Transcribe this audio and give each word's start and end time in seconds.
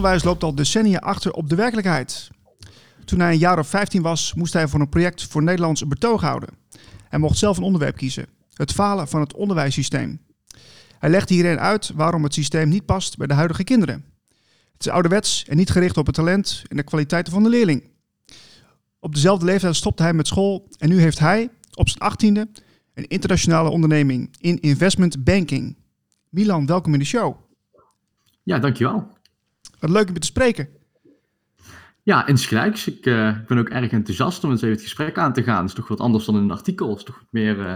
onderwijs 0.00 0.30
loopt 0.30 0.42
al 0.42 0.54
decennia 0.54 0.98
achter 0.98 1.32
op 1.32 1.48
de 1.48 1.54
werkelijkheid. 1.54 2.30
Toen 3.04 3.20
hij 3.20 3.32
een 3.32 3.38
jaar 3.38 3.58
of 3.58 3.68
15 3.68 4.02
was, 4.02 4.34
moest 4.34 4.52
hij 4.52 4.68
voor 4.68 4.80
een 4.80 4.88
project 4.88 5.22
voor 5.22 5.42
Nederlands 5.42 5.80
een 5.80 5.88
betoog 5.88 6.20
houden. 6.20 6.48
Hij 7.08 7.18
mocht 7.18 7.38
zelf 7.38 7.56
een 7.56 7.62
onderwerp 7.62 7.96
kiezen: 7.96 8.26
het 8.54 8.72
falen 8.72 9.08
van 9.08 9.20
het 9.20 9.34
onderwijssysteem. 9.34 10.20
Hij 10.98 11.10
legde 11.10 11.34
hierin 11.34 11.58
uit 11.58 11.92
waarom 11.94 12.22
het 12.22 12.34
systeem 12.34 12.68
niet 12.68 12.84
past 12.84 13.16
bij 13.16 13.26
de 13.26 13.34
huidige 13.34 13.64
kinderen. 13.64 14.04
Het 14.72 14.86
is 14.86 14.88
ouderwets 14.88 15.44
en 15.44 15.56
niet 15.56 15.70
gericht 15.70 15.96
op 15.96 16.06
het 16.06 16.14
talent 16.14 16.62
en 16.68 16.76
de 16.76 16.82
kwaliteiten 16.82 17.32
van 17.32 17.42
de 17.42 17.48
leerling. 17.48 17.90
Op 19.00 19.14
dezelfde 19.14 19.44
leeftijd 19.44 19.76
stopte 19.76 20.02
hij 20.02 20.12
met 20.12 20.26
school 20.26 20.68
en 20.78 20.88
nu 20.88 21.00
heeft 21.00 21.18
hij, 21.18 21.50
op 21.74 21.88
zijn 21.88 22.00
achttiende, 22.00 22.48
een 22.94 23.06
internationale 23.06 23.68
onderneming 23.68 24.34
in 24.38 24.60
investment 24.60 25.24
banking. 25.24 25.76
Milan, 26.28 26.66
welkom 26.66 26.92
in 26.92 26.98
de 26.98 27.04
show. 27.04 27.36
Ja, 28.42 28.58
dankjewel. 28.58 29.18
Wat 29.80 29.90
leuk 29.90 30.08
om 30.08 30.14
je 30.14 30.20
te 30.20 30.26
spreken. 30.26 30.68
Ja, 32.02 32.26
insgelijks. 32.26 32.86
Ik 32.86 33.06
uh, 33.06 33.36
ben 33.46 33.58
ook 33.58 33.68
erg 33.68 33.90
enthousiast 33.90 34.44
om 34.44 34.50
eens 34.50 34.62
even 34.62 34.74
het 34.74 34.82
gesprek 34.82 35.18
aan 35.18 35.32
te 35.32 35.42
gaan. 35.42 35.60
Het 35.60 35.68
is 35.68 35.74
toch 35.74 35.88
wat 35.88 36.00
anders 36.00 36.24
dan 36.24 36.36
in 36.36 36.42
een 36.42 36.50
artikel. 36.50 36.88
Het 36.88 36.98
is 36.98 37.04
toch 37.04 37.24
meer, 37.30 37.58
uh, 37.58 37.74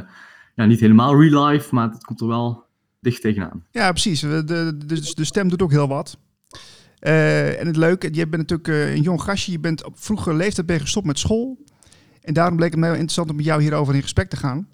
ja, 0.55 0.65
niet 0.65 0.81
helemaal 0.81 1.21
real 1.21 1.47
life, 1.47 1.75
maar 1.75 1.91
het 1.91 2.05
komt 2.05 2.21
er 2.21 2.27
wel 2.27 2.65
dicht 3.01 3.21
tegenaan. 3.21 3.65
Ja, 3.71 3.91
precies. 3.91 4.21
De, 4.21 4.45
de, 4.45 4.77
de, 4.87 5.13
de 5.15 5.25
stem 5.25 5.49
doet 5.49 5.63
ook 5.63 5.71
heel 5.71 5.89
wat. 5.89 6.19
Uh, 7.01 7.61
en 7.61 7.67
het 7.67 7.77
leuke, 7.77 8.09
je 8.13 8.29
bent 8.29 8.51
natuurlijk 8.51 8.95
een 8.97 9.03
jong 9.03 9.23
gastje. 9.23 9.53
Je 9.53 9.61
bent 9.61 9.85
op 9.85 9.99
vroege 9.99 10.35
leeftijd 10.35 10.67
ben 10.67 10.81
gestopt 10.81 11.07
met 11.07 11.19
school. 11.19 11.65
En 12.23 12.35
daarom 12.35 12.57
bleek 12.57 12.71
het 12.71 12.79
mij 12.79 12.89
heel 12.89 12.99
interessant 12.99 13.31
om 13.31 13.37
met 13.37 13.45
jou 13.45 13.63
hierover 13.63 13.95
in 13.95 14.03
gesprek 14.03 14.29
te 14.29 14.37
gaan. 14.37 14.69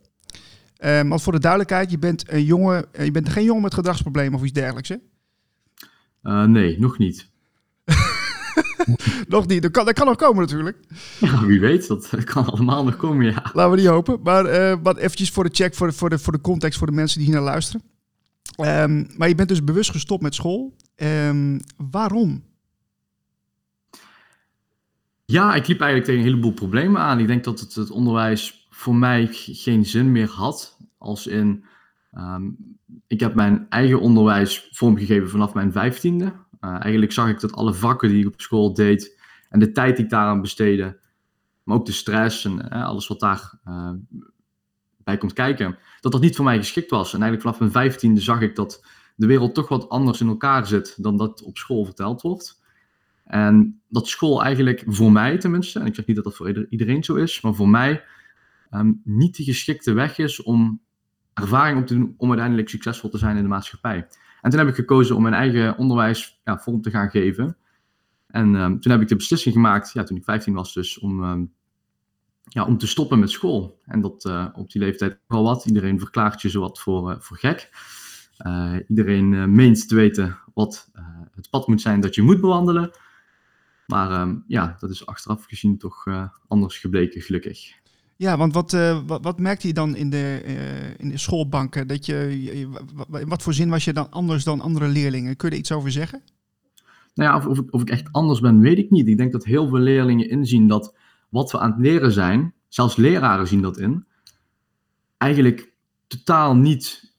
Want 1.08 1.22
voor 1.22 1.32
de 1.32 1.38
duidelijkheid, 1.38 1.90
je 1.90 1.98
bent 1.98 2.32
een 2.32 2.44
jongen, 2.44 2.84
je 3.02 3.10
bent 3.10 3.28
geen 3.28 3.44
jongen 3.44 3.62
met 3.62 3.74
gedragsproblemen 3.74 4.34
of 4.34 4.44
iets 4.44 4.52
dergelijks, 4.52 4.88
hè? 4.88 4.96
Nee, 6.46 6.78
nog 6.78 6.98
niet. 6.98 7.29
nog 9.28 9.46
niet. 9.46 9.62
Dat 9.62 9.70
kan, 9.70 9.84
dat 9.84 9.94
kan 9.94 10.06
nog 10.06 10.16
komen 10.16 10.40
natuurlijk. 10.40 10.76
Ja, 11.20 11.44
wie 11.44 11.60
weet. 11.60 11.86
Dat 11.86 12.08
kan 12.24 12.46
allemaal 12.46 12.84
nog 12.84 12.96
komen, 12.96 13.26
ja. 13.26 13.50
Laten 13.52 13.70
we 13.70 13.76
niet 13.76 13.86
hopen. 13.86 14.20
Maar, 14.22 14.44
uh, 14.44 14.82
maar 14.82 14.96
eventjes 14.96 15.30
voor 15.30 15.44
de 15.44 15.50
check, 15.52 15.74
voor 15.74 15.86
de, 15.86 15.92
voor, 15.92 16.10
de, 16.10 16.18
voor 16.18 16.32
de 16.32 16.40
context, 16.40 16.78
voor 16.78 16.86
de 16.86 16.92
mensen 16.92 17.18
die 17.18 17.26
hier 17.26 17.36
naar 17.36 17.44
luisteren. 17.44 17.82
Um, 18.58 19.06
maar 19.16 19.28
je 19.28 19.34
bent 19.34 19.48
dus 19.48 19.64
bewust 19.64 19.90
gestopt 19.90 20.22
met 20.22 20.34
school. 20.34 20.76
Um, 20.96 21.60
waarom? 21.90 22.44
Ja, 25.24 25.54
ik 25.54 25.66
liep 25.66 25.80
eigenlijk 25.80 26.04
tegen 26.04 26.20
een 26.20 26.26
heleboel 26.26 26.52
problemen 26.52 27.00
aan. 27.00 27.18
Ik 27.18 27.26
denk 27.26 27.44
dat 27.44 27.60
het, 27.60 27.74
het 27.74 27.90
onderwijs 27.90 28.66
voor 28.70 28.94
mij 28.94 29.28
geen 29.32 29.86
zin 29.86 30.12
meer 30.12 30.28
had. 30.28 30.78
Als 30.98 31.26
in, 31.26 31.64
um, 32.12 32.56
ik 33.06 33.20
heb 33.20 33.34
mijn 33.34 33.66
eigen 33.68 34.00
onderwijs 34.00 34.68
vormgegeven 34.72 35.30
vanaf 35.30 35.54
mijn 35.54 35.72
vijftiende. 35.72 36.32
Uh, 36.60 36.70
eigenlijk 36.80 37.12
zag 37.12 37.28
ik 37.28 37.40
dat 37.40 37.52
alle 37.52 37.74
vakken 37.74 38.08
die 38.08 38.20
ik 38.20 38.26
op 38.26 38.40
school 38.40 38.74
deed 38.74 39.20
en 39.48 39.58
de 39.58 39.72
tijd 39.72 39.96
die 39.96 40.04
ik 40.04 40.10
daaraan 40.10 40.40
besteedde, 40.40 41.00
maar 41.62 41.76
ook 41.76 41.86
de 41.86 41.92
stress 41.92 42.44
en 42.44 42.68
uh, 42.72 42.84
alles 42.84 43.06
wat 43.06 43.20
daar 43.20 43.58
uh, 43.68 43.90
bij 44.96 45.16
komt 45.18 45.32
kijken, 45.32 45.78
dat 46.00 46.12
dat 46.12 46.20
niet 46.20 46.36
voor 46.36 46.44
mij 46.44 46.56
geschikt 46.56 46.90
was. 46.90 47.14
En 47.14 47.22
eigenlijk 47.22 47.42
vanaf 47.42 47.58
mijn 47.58 47.70
vijftiende 47.70 48.20
zag 48.20 48.40
ik 48.40 48.56
dat 48.56 48.84
de 49.16 49.26
wereld 49.26 49.54
toch 49.54 49.68
wat 49.68 49.88
anders 49.88 50.20
in 50.20 50.28
elkaar 50.28 50.66
zit 50.66 51.02
dan 51.02 51.16
dat 51.16 51.42
op 51.42 51.56
school 51.56 51.84
verteld 51.84 52.22
wordt. 52.22 52.62
En 53.24 53.80
dat 53.88 54.08
school 54.08 54.42
eigenlijk 54.42 54.82
voor 54.86 55.12
mij 55.12 55.38
tenminste, 55.38 55.80
en 55.80 55.86
ik 55.86 55.94
zeg 55.94 56.06
niet 56.06 56.16
dat 56.16 56.24
dat 56.24 56.36
voor 56.36 56.66
iedereen 56.68 57.04
zo 57.04 57.14
is, 57.14 57.40
maar 57.40 57.54
voor 57.54 57.68
mij 57.68 58.04
um, 58.70 59.00
niet 59.04 59.36
de 59.36 59.44
geschikte 59.44 59.92
weg 59.92 60.18
is 60.18 60.42
om 60.42 60.80
ervaring 61.34 61.80
op 61.80 61.86
te 61.86 61.94
doen 61.94 62.14
om 62.16 62.28
uiteindelijk 62.28 62.68
succesvol 62.68 63.10
te 63.10 63.18
zijn 63.18 63.36
in 63.36 63.42
de 63.42 63.48
maatschappij. 63.48 64.06
En 64.40 64.50
toen 64.50 64.58
heb 64.58 64.68
ik 64.68 64.74
gekozen 64.74 65.16
om 65.16 65.22
mijn 65.22 65.34
eigen 65.34 65.76
onderwijs 65.76 66.40
ja, 66.44 66.58
vorm 66.58 66.82
te 66.82 66.90
gaan 66.90 67.10
geven. 67.10 67.56
En 68.26 68.54
um, 68.54 68.80
toen 68.80 68.92
heb 68.92 69.00
ik 69.00 69.08
de 69.08 69.16
beslissing 69.16 69.54
gemaakt, 69.54 69.92
ja, 69.92 70.02
toen 70.02 70.16
ik 70.16 70.24
15 70.24 70.54
was 70.54 70.74
dus, 70.74 70.98
om, 70.98 71.24
um, 71.24 71.52
ja, 72.42 72.64
om 72.64 72.78
te 72.78 72.86
stoppen 72.86 73.18
met 73.18 73.30
school. 73.30 73.80
En 73.84 74.00
dat 74.00 74.24
uh, 74.24 74.46
op 74.52 74.70
die 74.70 74.82
leeftijd 74.82 75.18
wel 75.26 75.42
wat. 75.42 75.66
Iedereen 75.66 75.98
verklaart 75.98 76.42
je 76.42 76.48
zowat 76.48 76.80
voor, 76.80 77.10
uh, 77.10 77.16
voor 77.20 77.36
gek. 77.36 77.70
Uh, 78.46 78.74
iedereen 78.88 79.54
meent 79.54 79.88
te 79.88 79.94
weten 79.94 80.38
wat 80.54 80.90
het 81.34 81.50
pad 81.50 81.66
moet 81.66 81.80
zijn 81.80 82.00
dat 82.00 82.14
je 82.14 82.22
moet 82.22 82.40
bewandelen. 82.40 82.90
Maar 83.86 84.20
um, 84.20 84.44
ja, 84.46 84.76
dat 84.78 84.90
is 84.90 85.06
achteraf 85.06 85.44
gezien 85.44 85.78
toch 85.78 86.04
anders 86.48 86.78
gebleken, 86.78 87.20
gelukkig. 87.20 87.79
Ja, 88.20 88.36
want 88.36 88.54
wat, 88.54 88.72
wat, 89.06 89.22
wat 89.22 89.38
merkte 89.38 89.66
je 89.66 89.72
dan 89.72 89.96
in 89.96 90.10
de, 90.10 90.42
in 90.96 91.08
de 91.08 91.18
schoolbanken? 91.18 91.86
Dat 91.86 92.06
je, 92.06 92.42
in 92.52 93.28
wat 93.28 93.42
voor 93.42 93.54
zin 93.54 93.70
was 93.70 93.84
je 93.84 93.92
dan 93.92 94.10
anders 94.10 94.44
dan 94.44 94.60
andere 94.60 94.88
leerlingen? 94.88 95.36
Kun 95.36 95.48
je 95.48 95.54
er 95.54 95.60
iets 95.60 95.72
over 95.72 95.90
zeggen? 95.90 96.22
Nou 97.14 97.30
ja, 97.30 97.36
of, 97.36 97.46
of, 97.46 97.58
ik, 97.58 97.74
of 97.74 97.80
ik 97.82 97.90
echt 97.90 98.12
anders 98.12 98.40
ben, 98.40 98.60
weet 98.60 98.78
ik 98.78 98.90
niet. 98.90 99.08
Ik 99.08 99.16
denk 99.16 99.32
dat 99.32 99.44
heel 99.44 99.68
veel 99.68 99.78
leerlingen 99.78 100.28
inzien 100.28 100.68
dat 100.68 100.94
wat 101.28 101.50
we 101.50 101.58
aan 101.58 101.70
het 101.70 101.80
leren 101.80 102.12
zijn, 102.12 102.54
zelfs 102.68 102.96
leraren 102.96 103.46
zien 103.46 103.62
dat 103.62 103.78
in, 103.78 104.04
eigenlijk 105.16 105.72
totaal 106.06 106.56
niet 106.56 107.14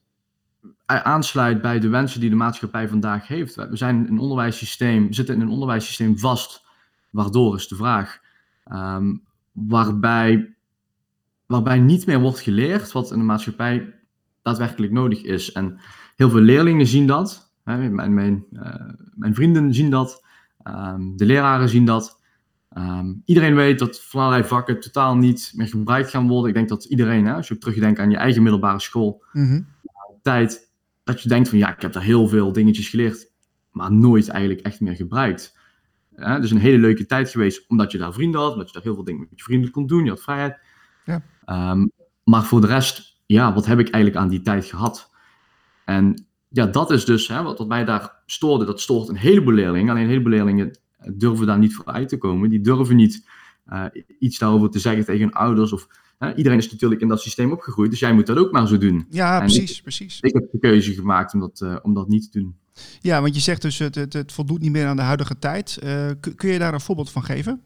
aansluit 0.86 1.62
bij 1.62 1.80
de 1.80 1.90
wensen 1.90 2.20
die 2.20 2.30
de 2.30 2.36
maatschappij 2.36 2.88
vandaag 2.88 3.28
heeft. 3.28 3.56
We 3.56 3.78
zijn 3.78 4.08
een 4.08 4.20
onderwijssysteem, 4.20 5.14
zitten 5.14 5.36
in 5.36 5.42
een 5.42 5.50
onderwijssysteem 5.50 6.18
vast, 6.18 6.66
waardoor 7.10 7.56
is 7.56 7.68
de 7.68 7.76
vraag, 7.76 8.20
um, 8.72 9.24
waarbij, 9.52 10.56
waarbij 11.52 11.80
niet 11.80 12.06
meer 12.06 12.20
wordt 12.20 12.40
geleerd 12.40 12.92
wat 12.92 13.12
in 13.12 13.18
de 13.18 13.24
maatschappij 13.24 13.94
daadwerkelijk 14.42 14.92
nodig 14.92 15.22
is. 15.24 15.52
En 15.52 15.80
heel 16.16 16.30
veel 16.30 16.40
leerlingen 16.40 16.88
zien 16.88 17.08
dat, 17.08 17.54
hè, 17.64 17.90
mijn, 17.90 18.14
mijn, 18.14 18.46
uh, 18.52 18.94
mijn 19.16 19.36
vrienden 19.36 19.74
zien 19.74 19.90
dat, 19.90 20.26
um, 20.64 21.18
de 21.18 21.26
leraren 21.26 21.70
zien 21.70 21.86
dat. 21.86 22.20
Um, 22.78 23.22
iedereen 23.26 23.56
weet 23.56 23.80
dat 23.80 24.02
van 24.02 24.22
allerlei 24.22 24.48
vakken 24.48 24.80
totaal 24.80 25.16
niet 25.16 25.52
meer 25.56 25.68
gebruikt 25.68 26.10
gaan 26.10 26.28
worden. 26.28 26.50
Ik 26.50 26.56
denk 26.56 26.70
dat 26.70 26.86
iedereen, 26.86 27.26
hè, 27.26 27.34
als 27.34 27.48
je 27.48 27.58
terugdenkt 27.58 28.00
aan 28.00 28.10
je 28.10 28.18
eigen 28.18 28.42
middelbare 28.42 28.80
school, 28.80 29.24
mm 29.34 29.48
-hmm. 29.48 29.68
tijd 30.22 30.72
dat 31.04 31.22
je 31.22 31.30
denkt 31.30 31.50
van 31.50 31.58
ja, 31.58 31.74
ik 31.76 31.82
heb 31.82 31.94
daar 31.94 32.04
heel 32.04 32.28
veel 32.28 32.52
dingetjes 32.52 32.90
geleerd, 32.90 33.32
maar 33.72 33.92
nooit 33.92 34.30
eigenlijk 34.30 34.66
echt 34.66 34.80
meer 34.80 34.96
gebruikt. 34.96 35.60
Ja, 36.16 36.40
dus 36.40 36.52
een 36.52 36.58
hele 36.58 36.78
leuke 36.78 37.06
tijd 37.06 37.30
geweest, 37.30 37.70
omdat 37.70 37.92
je 37.92 37.98
daar 37.98 38.14
vrienden 38.14 38.42
had, 38.42 38.52
omdat 38.52 38.68
je 38.68 38.74
daar 38.74 38.84
heel 38.84 38.94
veel 38.94 39.04
dingen 39.04 39.20
met 39.20 39.30
je 39.36 39.44
vrienden 39.44 39.72
kon 39.72 39.88
doen, 39.88 40.04
je 40.04 40.10
had 40.10 40.22
vrijheid. 40.22 40.58
Ja. 41.06 41.24
Um, 41.46 41.92
maar 42.24 42.44
voor 42.44 42.62
de 42.62 42.68
rest, 42.68 43.22
ja, 43.26 43.54
wat 43.54 43.66
heb 43.66 43.80
ik 43.80 43.90
eigenlijk 43.90 44.24
aan 44.24 44.30
die 44.30 44.42
tijd 44.42 44.66
gehad? 44.66 45.12
En 45.86 46.26
ja, 46.48 46.66
dat 46.66 46.92
is 46.92 47.06
dus 47.06 47.28
hè, 47.28 47.44
wat, 47.44 47.58
wat 47.58 47.68
mij 47.68 47.86
daar 47.86 48.22
stoorde. 48.26 48.66
Dat 48.66 48.82
stoort 48.82 49.10
een 49.10 49.16
heleboel 49.16 49.54
leerlingen. 49.54 49.90
Alleen 49.90 50.04
een 50.04 50.10
heleboel 50.10 50.32
leerlingen 50.32 50.80
durven 51.14 51.46
daar 51.46 51.60
niet 51.60 51.76
voor 51.76 51.86
uit 51.86 52.10
te 52.10 52.18
komen. 52.18 52.50
Die 52.50 52.62
durven 52.62 52.96
niet 52.96 53.28
uh, 53.72 53.86
iets 54.20 54.38
daarover 54.38 54.70
te 54.70 54.80
zeggen 54.80 55.06
tegen 55.06 55.22
hun 55.22 55.34
ouders 55.34 55.74
of 55.74 55.88
iedereen 56.36 56.58
is 56.58 56.72
natuurlijk 56.72 57.02
in 57.02 57.08
dat 57.08 57.22
systeem 57.22 57.52
opgegroeid, 57.52 57.90
dus 57.90 58.00
jij 58.00 58.14
moet 58.14 58.26
dat 58.26 58.38
ook 58.38 58.52
maar 58.52 58.68
zo 58.68 58.78
doen. 58.78 59.06
Ja, 59.10 59.34
en 59.34 59.40
precies, 59.40 59.78
ik, 59.78 59.82
precies. 59.82 60.20
Ik 60.20 60.34
heb 60.34 60.52
de 60.52 60.60
keuze 60.60 60.94
gemaakt 60.94 61.34
om 61.34 61.40
dat, 61.40 61.62
uh, 61.64 61.76
om 61.82 61.94
dat 61.94 62.08
niet 62.08 62.32
te 62.32 62.40
doen. 62.40 62.56
Ja, 63.00 63.22
want 63.22 63.36
je 63.36 63.42
zegt 63.42 63.62
dus 63.62 63.78
het, 63.78 63.96
het, 63.96 64.14
het 64.14 64.32
voldoet 64.32 64.60
niet 64.60 64.72
meer 64.72 64.86
aan 64.86 64.96
de 64.96 65.02
huidige 65.02 65.40
tijd. 65.40 65.80
Kun 66.36 66.50
je 66.50 66.60
daar 66.60 66.74
een 66.74 66.82
voorbeeld 66.82 67.12
van 67.12 67.24
geven? 67.24 67.62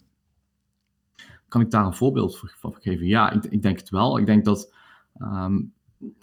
Kan 1.56 1.64
ik 1.64 1.72
daar 1.72 1.86
een 1.86 1.96
voorbeeld 1.96 2.44
van 2.60 2.76
geven? 2.80 3.06
Ja, 3.06 3.32
ik, 3.50 3.62
denk 3.62 3.80
het 3.80 3.90
wel. 3.90 4.18
Ik 4.18 4.26
denk 4.26 4.46
dat. 4.46 4.74
Um, 5.22 5.74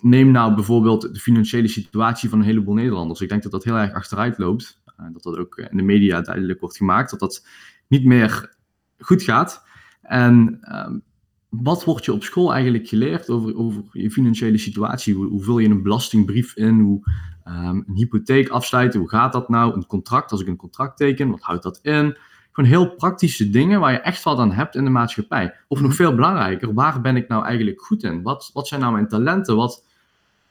neem 0.00 0.30
nou 0.30 0.54
bijvoorbeeld 0.54 1.14
de 1.14 1.20
financiële 1.20 1.68
situatie 1.68 2.28
van 2.28 2.38
een 2.38 2.44
heleboel 2.44 2.74
Nederlanders. 2.74 3.20
Ik 3.20 3.28
denk 3.28 3.42
dat 3.42 3.52
dat 3.52 3.64
heel 3.64 3.76
erg 3.76 3.92
achteruit 3.92 4.38
loopt. 4.38 4.80
Uh, 5.00 5.06
dat 5.12 5.22
dat 5.22 5.36
ook 5.36 5.56
in 5.56 5.76
de 5.76 5.82
media 5.82 6.20
duidelijk 6.20 6.60
wordt 6.60 6.76
gemaakt. 6.76 7.10
Dat 7.10 7.20
dat 7.20 7.46
niet 7.88 8.04
meer 8.04 8.56
goed 8.98 9.22
gaat. 9.22 9.64
En 10.02 10.60
um, 10.86 11.02
wat 11.48 11.84
wordt 11.84 12.04
je 12.04 12.12
op 12.12 12.22
school 12.22 12.52
eigenlijk 12.52 12.88
geleerd 12.88 13.28
over, 13.28 13.56
over 13.56 13.84
je 13.92 14.10
financiële 14.10 14.58
situatie? 14.58 15.14
Hoe, 15.14 15.42
vul 15.42 15.58
je 15.58 15.68
een 15.68 15.82
belastingbrief 15.82 16.56
in? 16.56 16.80
Hoe 16.80 17.00
um, 17.44 17.84
een 17.86 17.94
hypotheek 17.94 18.48
afsluiten? 18.48 19.00
Hoe 19.00 19.08
gaat 19.08 19.32
dat 19.32 19.48
nou? 19.48 19.74
Een 19.74 19.86
contract, 19.86 20.30
als 20.30 20.40
ik 20.40 20.46
een 20.46 20.56
contract 20.56 20.96
teken, 20.96 21.30
wat 21.30 21.42
houdt 21.42 21.62
dat 21.62 21.78
in? 21.82 22.16
Gewoon 22.52 22.70
heel 22.70 22.94
praktische 22.94 23.50
dingen 23.50 23.80
waar 23.80 23.92
je 23.92 23.98
echt 23.98 24.22
wat 24.22 24.38
aan 24.38 24.52
hebt 24.52 24.74
in 24.74 24.84
de 24.84 24.90
maatschappij. 24.90 25.54
Of 25.68 25.80
nog 25.80 25.94
veel 25.94 26.14
belangrijker, 26.14 26.74
waar 26.74 27.00
ben 27.00 27.16
ik 27.16 27.28
nou 27.28 27.44
eigenlijk 27.44 27.82
goed 27.82 28.02
in? 28.02 28.22
Wat, 28.22 28.50
wat 28.52 28.68
zijn 28.68 28.80
nou 28.80 28.92
mijn 28.92 29.08
talenten? 29.08 29.56
Wat, 29.56 29.84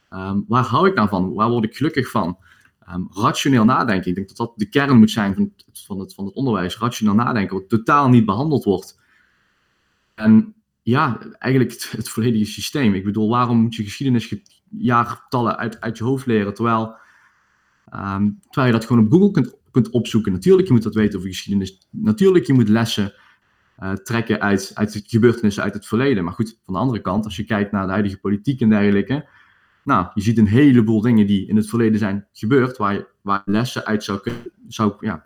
um, 0.09 0.45
waar 0.47 0.63
hou 0.63 0.87
ik 0.87 0.95
nou 0.95 1.09
van? 1.09 1.33
Waar 1.33 1.49
word 1.49 1.63
ik 1.63 1.75
gelukkig 1.75 2.09
van? 2.09 2.37
Um, 2.93 3.07
rationeel 3.13 3.65
nadenken. 3.65 4.09
Ik 4.09 4.15
denk 4.15 4.27
dat 4.27 4.37
dat 4.37 4.53
de 4.55 4.69
kern 4.69 4.97
moet 4.97 5.11
zijn 5.11 5.35
van 5.35 5.51
het, 5.65 5.83
van 5.85 5.99
het, 5.99 6.13
van 6.13 6.25
het 6.25 6.33
onderwijs. 6.33 6.77
Rationeel 6.77 7.15
nadenken, 7.15 7.57
wat 7.57 7.69
totaal 7.69 8.09
niet 8.09 8.25
behandeld 8.25 8.63
wordt. 8.63 8.99
En 10.15 10.53
ja, 10.81 11.19
eigenlijk 11.39 11.71
het, 11.71 11.91
het, 11.91 12.09
volledige 12.09 12.45
systeem. 12.45 12.93
Ik 12.93 13.03
bedoel, 13.03 13.29
waarom 13.29 13.57
moet 13.57 13.75
je 13.75 13.83
geschiedenisjaartallen 13.83 15.57
uit, 15.57 15.81
uit 15.81 15.97
je 15.97 16.03
hoofd 16.03 16.25
leren, 16.25 16.53
terwijl, 16.53 16.95
um, 17.95 18.39
terwijl 18.49 18.73
je 18.73 18.79
dat 18.79 18.85
gewoon 18.85 19.05
op 19.05 19.11
Google 19.11 19.31
kunt, 19.31 19.55
kunt 19.71 19.89
opzoeken. 19.89 20.31
Natuurlijk, 20.31 20.67
je 20.67 20.73
moet 20.73 20.83
dat 20.83 20.95
weten 20.95 21.17
over 21.17 21.29
geschiedenis. 21.29 21.87
Natuurlijk, 21.89 22.45
je 22.45 22.53
moet 22.53 22.69
lessen 22.69 23.13
uh, 23.79 23.93
trekken 23.93 24.41
uit, 24.41 24.71
uit 24.73 25.03
gebeurtenissen 25.05 25.63
uit 25.63 25.73
het 25.73 25.87
verleden. 25.87 26.23
Maar 26.23 26.33
goed, 26.33 26.59
van 26.63 26.73
de 26.73 26.79
andere 26.79 27.01
kant, 27.01 27.25
als 27.25 27.35
je 27.35 27.43
kijkt 27.43 27.71
naar 27.71 27.85
de 27.85 27.91
huidige 27.91 28.19
politiek 28.19 28.61
en 28.61 28.69
dergelijke, 28.69 29.29
nou, 29.83 30.07
je 30.13 30.21
ziet 30.21 30.37
een 30.37 30.47
heleboel 30.47 31.01
dingen 31.01 31.27
die 31.27 31.47
in 31.47 31.55
het 31.55 31.69
verleden 31.69 31.99
zijn 31.99 32.27
gebeurd, 32.33 32.77
waar 32.77 32.93
je, 32.93 33.07
waar 33.21 33.41
lessen 33.45 33.85
uit 33.85 34.03
zou 34.03 34.19
kunnen, 34.19 34.41
zou, 34.67 34.93
ja, 34.99 35.25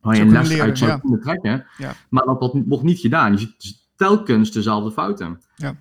waar 0.00 0.14
je 0.14 0.20
een 0.20 0.26
kunnen 0.26 0.42
les 0.42 0.50
leren, 0.50 0.66
uit 0.66 0.78
zou 0.78 0.90
ja. 0.90 0.98
kunnen 0.98 1.20
trekken. 1.20 1.66
Ja. 1.78 1.94
Maar 2.08 2.24
dat, 2.24 2.40
dat 2.40 2.56
wordt 2.66 2.84
niet 2.84 2.98
gedaan. 2.98 3.32
Je 3.32 3.38
ziet 3.58 3.88
telkens 3.96 4.52
dezelfde 4.52 4.92
fouten. 4.92 5.40
Ja. 5.56 5.76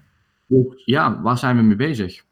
Dus 0.47 0.83
ja, 0.85 1.21
waar 1.21 1.37
zijn 1.37 1.57
we 1.57 1.63
mee 1.63 1.75
bezig? 1.75 2.23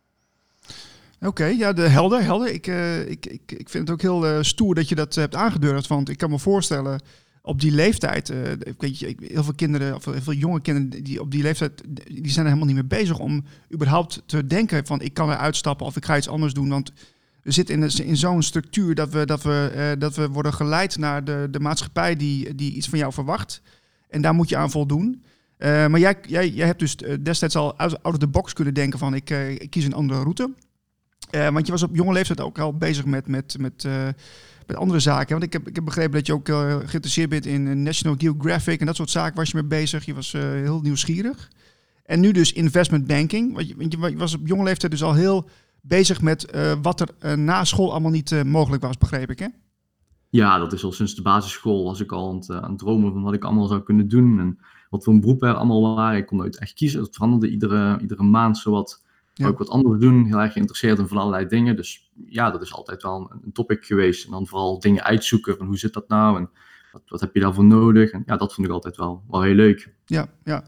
Oké, 1.24 1.46
ja, 1.46 1.74
de 1.74 1.88
helder, 1.88 2.24
helder. 2.24 2.54
Ik, 2.54 2.68
eh, 2.68 3.10
ik, 3.10 3.26
ik, 3.26 3.52
ik 3.52 3.70
vind 3.70 3.88
het 3.88 3.92
ook 3.92 4.02
heel 4.02 4.28
eh, 4.28 4.38
stoer 4.42 4.76
dat 4.76 4.90
je 4.90 4.96
dat 4.96 5.16
hebt 5.16 5.36
aangedurfd. 5.36 5.88
Want 5.88 6.10
ik 6.10 6.18
kan 6.18 6.30
me 6.30 6.40
voorstellen, 6.40 7.02
op 7.42 7.62
die 7.62 7.72
leeftijd, 7.72 8.30
eh, 8.30 8.38
weet 8.78 9.00
je, 9.00 9.16
heel 9.20 9.44
veel 9.44 9.54
kinderen, 9.54 9.96
of 9.96 10.06
heel 10.06 10.22
veel 10.22 10.34
jonge 10.34 10.62
kinderen 10.62 11.04
die 11.04 11.22
op 11.22 11.32
die 11.32 11.42
leeftijd, 11.42 11.84
die 12.06 12.32
zijn 12.32 12.46
er 12.46 12.52
helemaal 12.52 12.66
niet 12.74 12.90
mee 12.90 13.00
bezig 13.00 13.20
om 13.20 13.44
überhaupt 13.74 14.22
te 14.26 14.48
denken 14.48 14.86
van 14.86 15.02
ik 15.02 15.14
kan 15.14 15.28
weer 15.28 15.38
uitstappen 15.38 15.86
of 15.86 15.96
ik 15.96 16.06
ga 16.06 16.18
iets 16.18 16.28
anders 16.28 16.54
doen. 16.54 16.70
Want 16.70 16.94
we 17.44 17.52
zitten 17.52 17.84
in, 17.84 18.06
in 18.06 18.18
zo'n 18.18 18.44
structuur 18.44 18.96
dat 18.96 19.10
we, 19.10 19.26
dat, 19.26 19.44
we, 19.44 19.96
dat 20.00 20.16
we 20.16 20.30
worden 20.30 20.54
geleid 20.54 20.98
naar 20.98 21.24
de, 21.24 21.48
de 21.52 21.60
maatschappij 21.60 22.16
die, 22.16 22.56
die 22.56 22.74
iets 22.74 22.90
van 22.90 23.00
jou 23.00 23.14
verwacht. 23.14 23.62
En 24.10 24.22
daar 24.22 24.34
moet 24.34 24.50
je 24.50 24.58
aan 24.58 24.72
voldoen. 24.72 25.24
Maar 25.58 26.00
jij, 26.00 26.16
jij, 26.28 26.50
jij 26.50 26.66
hebt 26.66 26.80
dus 26.80 26.96
destijds 27.22 27.56
al 27.56 27.78
out, 27.78 28.02
of 28.02 28.18
the 28.18 28.28
box 28.28 28.54
kunnen 28.54 28.74
denken 28.74 29.00
van 29.00 29.14
ik, 29.14 29.30
ik 29.30 29.70
kies 29.70 29.86
een 29.86 29.94
andere 29.94 30.22
route. 30.22 30.50
Eh, 31.34 31.50
want 31.50 31.66
je 31.66 31.72
was 31.72 31.84
op 31.84 31.96
jonge 31.96 32.14
leeftijd 32.14 32.42
ook 32.42 32.60
al 32.60 32.78
bezig 32.78 33.06
met, 33.06 33.28
met, 33.28 33.56
met, 33.60 33.86
eh, 33.86 34.08
met 34.68 34.78
andere 34.78 35.00
zaken. 35.00 35.32
Want 35.32 35.44
ik 35.44 35.54
heb, 35.54 35.68
ik 35.68 35.76
heb 35.76 35.86
begrepen 35.86 36.12
dat 36.12 36.28
je 36.28 36.34
ook 36.34 36.50
eh, 36.50 36.76
geïnteresseerd 36.76 37.30
bent 37.30 37.46
in 37.46 37.84
National 37.84 38.16
Geographic 38.18 38.80
en 38.80 38.86
dat 38.86 38.96
soort 38.96 39.10
zaken 39.10 39.36
was 39.36 39.50
je 39.50 39.58
mee 39.58 39.66
bezig. 39.66 40.06
Je 40.06 40.14
was 40.14 40.32
heel 40.32 40.82
nieuwsgierig. 40.82 41.52
En 42.06 42.20
nu 42.20 42.32
dus 42.32 42.54
investment 42.54 43.08
banking. 43.08 43.54
Want 43.54 43.68
je, 43.68 43.76
je, 43.90 44.18
was 44.18 44.36
op 44.36 44.48
jonge 44.48 44.64
leeftijd 44.64 44.92
dus 44.92 45.04
al 45.04 45.14
heel 45.14 45.50
bezig 45.82 46.22
met 46.22 46.58
wat 46.82 47.14
er 47.20 47.40
na 47.40 47.64
school 47.64 47.92
allemaal 47.92 48.12
niet 48.12 48.44
mogelijk 48.46 48.84
was, 48.84 48.98
begreep 48.98 49.30
ik 49.30 49.40
hè? 49.40 49.48
Ja, 50.30 50.58
dat 50.58 50.74
is 50.74 50.84
al 50.84 50.92
sinds 50.92 51.16
de 51.16 51.22
basisschool 51.22 51.84
was 51.84 52.00
ik 52.00 52.12
al 52.12 52.30
aan 52.30 52.36
het, 52.36 52.50
aan 52.50 52.70
het 52.70 52.80
dromen 52.80 53.14
van 53.14 53.24
wat 53.24 53.34
ik 53.34 53.44
allemaal 53.44 53.68
zou 53.68 53.84
kunnen 53.84 54.08
doen. 54.08 54.40
En 54.40 54.60
wat 54.90 55.04
voor 55.04 55.14
een 55.14 55.20
beroep 55.20 55.44
er 55.44 55.54
allemaal 55.54 55.96
waren. 55.96 56.18
Ik 56.18 56.26
kon 56.26 56.38
nooit 56.38 56.58
echt 56.58 56.74
kiezen. 56.74 57.02
Het 57.02 57.14
veranderde 57.16 57.50
iedere, 57.50 58.00
iedere 58.02 58.24
maand 58.24 58.58
zowat. 58.58 59.02
Ja. 59.34 59.48
Ook 59.48 59.58
wat 59.58 59.70
anders 59.70 60.00
doen. 60.00 60.26
Heel 60.26 60.40
erg 60.40 60.54
geïnteresseerd 60.54 61.00
in 61.00 61.08
van 61.08 61.18
allerlei 61.18 61.48
dingen. 61.48 61.76
Dus 61.76 62.12
ja, 62.26 62.52
dat 62.52 62.62
is 62.62 62.74
altijd 62.74 63.04
wel 63.04 63.30
een, 63.32 63.42
een 63.44 63.52
topic 63.52 63.86
geweest. 63.86 64.26
En 64.26 64.32
dan 64.32 64.48
vooral 64.48 64.80
dingen 64.80 65.04
uitzoeken 65.04 65.58
van 65.58 65.66
hoe 65.66 65.78
zit 65.78 65.94
dat 65.94 66.08
nou? 66.08 66.38
En 66.38 66.50
wat, 66.92 67.02
wat 67.06 67.22
heb 67.22 67.34
je 67.34 67.40
daarvoor 67.40 67.66
nodig? 67.66 68.12
En 68.12 68.24
ja, 68.26 68.38
dat 68.38 68.54
vond 68.54 68.68
ik 68.68 68.74
altijd 68.74 68.98
wel, 68.98 69.24
wel 69.30 69.42
heel 69.42 69.56
leuk. 69.56 69.94
Ja, 70.06 70.28
ja. 70.44 70.64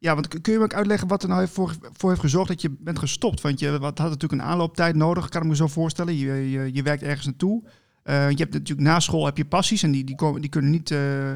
Ja, 0.00 0.14
want 0.14 0.28
kun 0.28 0.52
je 0.52 0.58
me 0.58 0.64
ook 0.64 0.74
uitleggen 0.74 1.08
wat 1.08 1.22
er 1.22 1.28
nou 1.28 1.48
voor, 1.48 1.74
voor 1.92 2.08
heeft 2.08 2.20
gezorgd 2.20 2.48
dat 2.48 2.62
je 2.62 2.76
bent 2.78 2.98
gestopt? 2.98 3.40
Want 3.40 3.60
je 3.60 3.78
wat, 3.78 3.98
had 3.98 4.08
natuurlijk 4.10 4.42
een 4.42 4.48
aanlooptijd 4.48 4.94
nodig, 4.94 5.28
kan 5.28 5.42
ik 5.42 5.48
me 5.48 5.56
zo 5.56 5.66
voorstellen. 5.66 6.16
Je, 6.16 6.50
je, 6.50 6.70
je 6.72 6.82
werkt 6.82 7.02
ergens 7.02 7.26
naartoe. 7.26 7.62
Eh, 8.02 8.30
je 8.30 8.36
hebt 8.36 8.52
natuurlijk 8.52 8.88
na 8.88 9.00
school 9.00 9.24
heb 9.24 9.36
je 9.36 9.44
passies 9.44 9.82
en 9.82 9.90
die, 9.90 10.04
die, 10.04 10.14
komen, 10.14 10.40
die 10.40 10.50
kunnen 10.50 10.70
niet, 10.70 10.90
eh, 10.90 11.32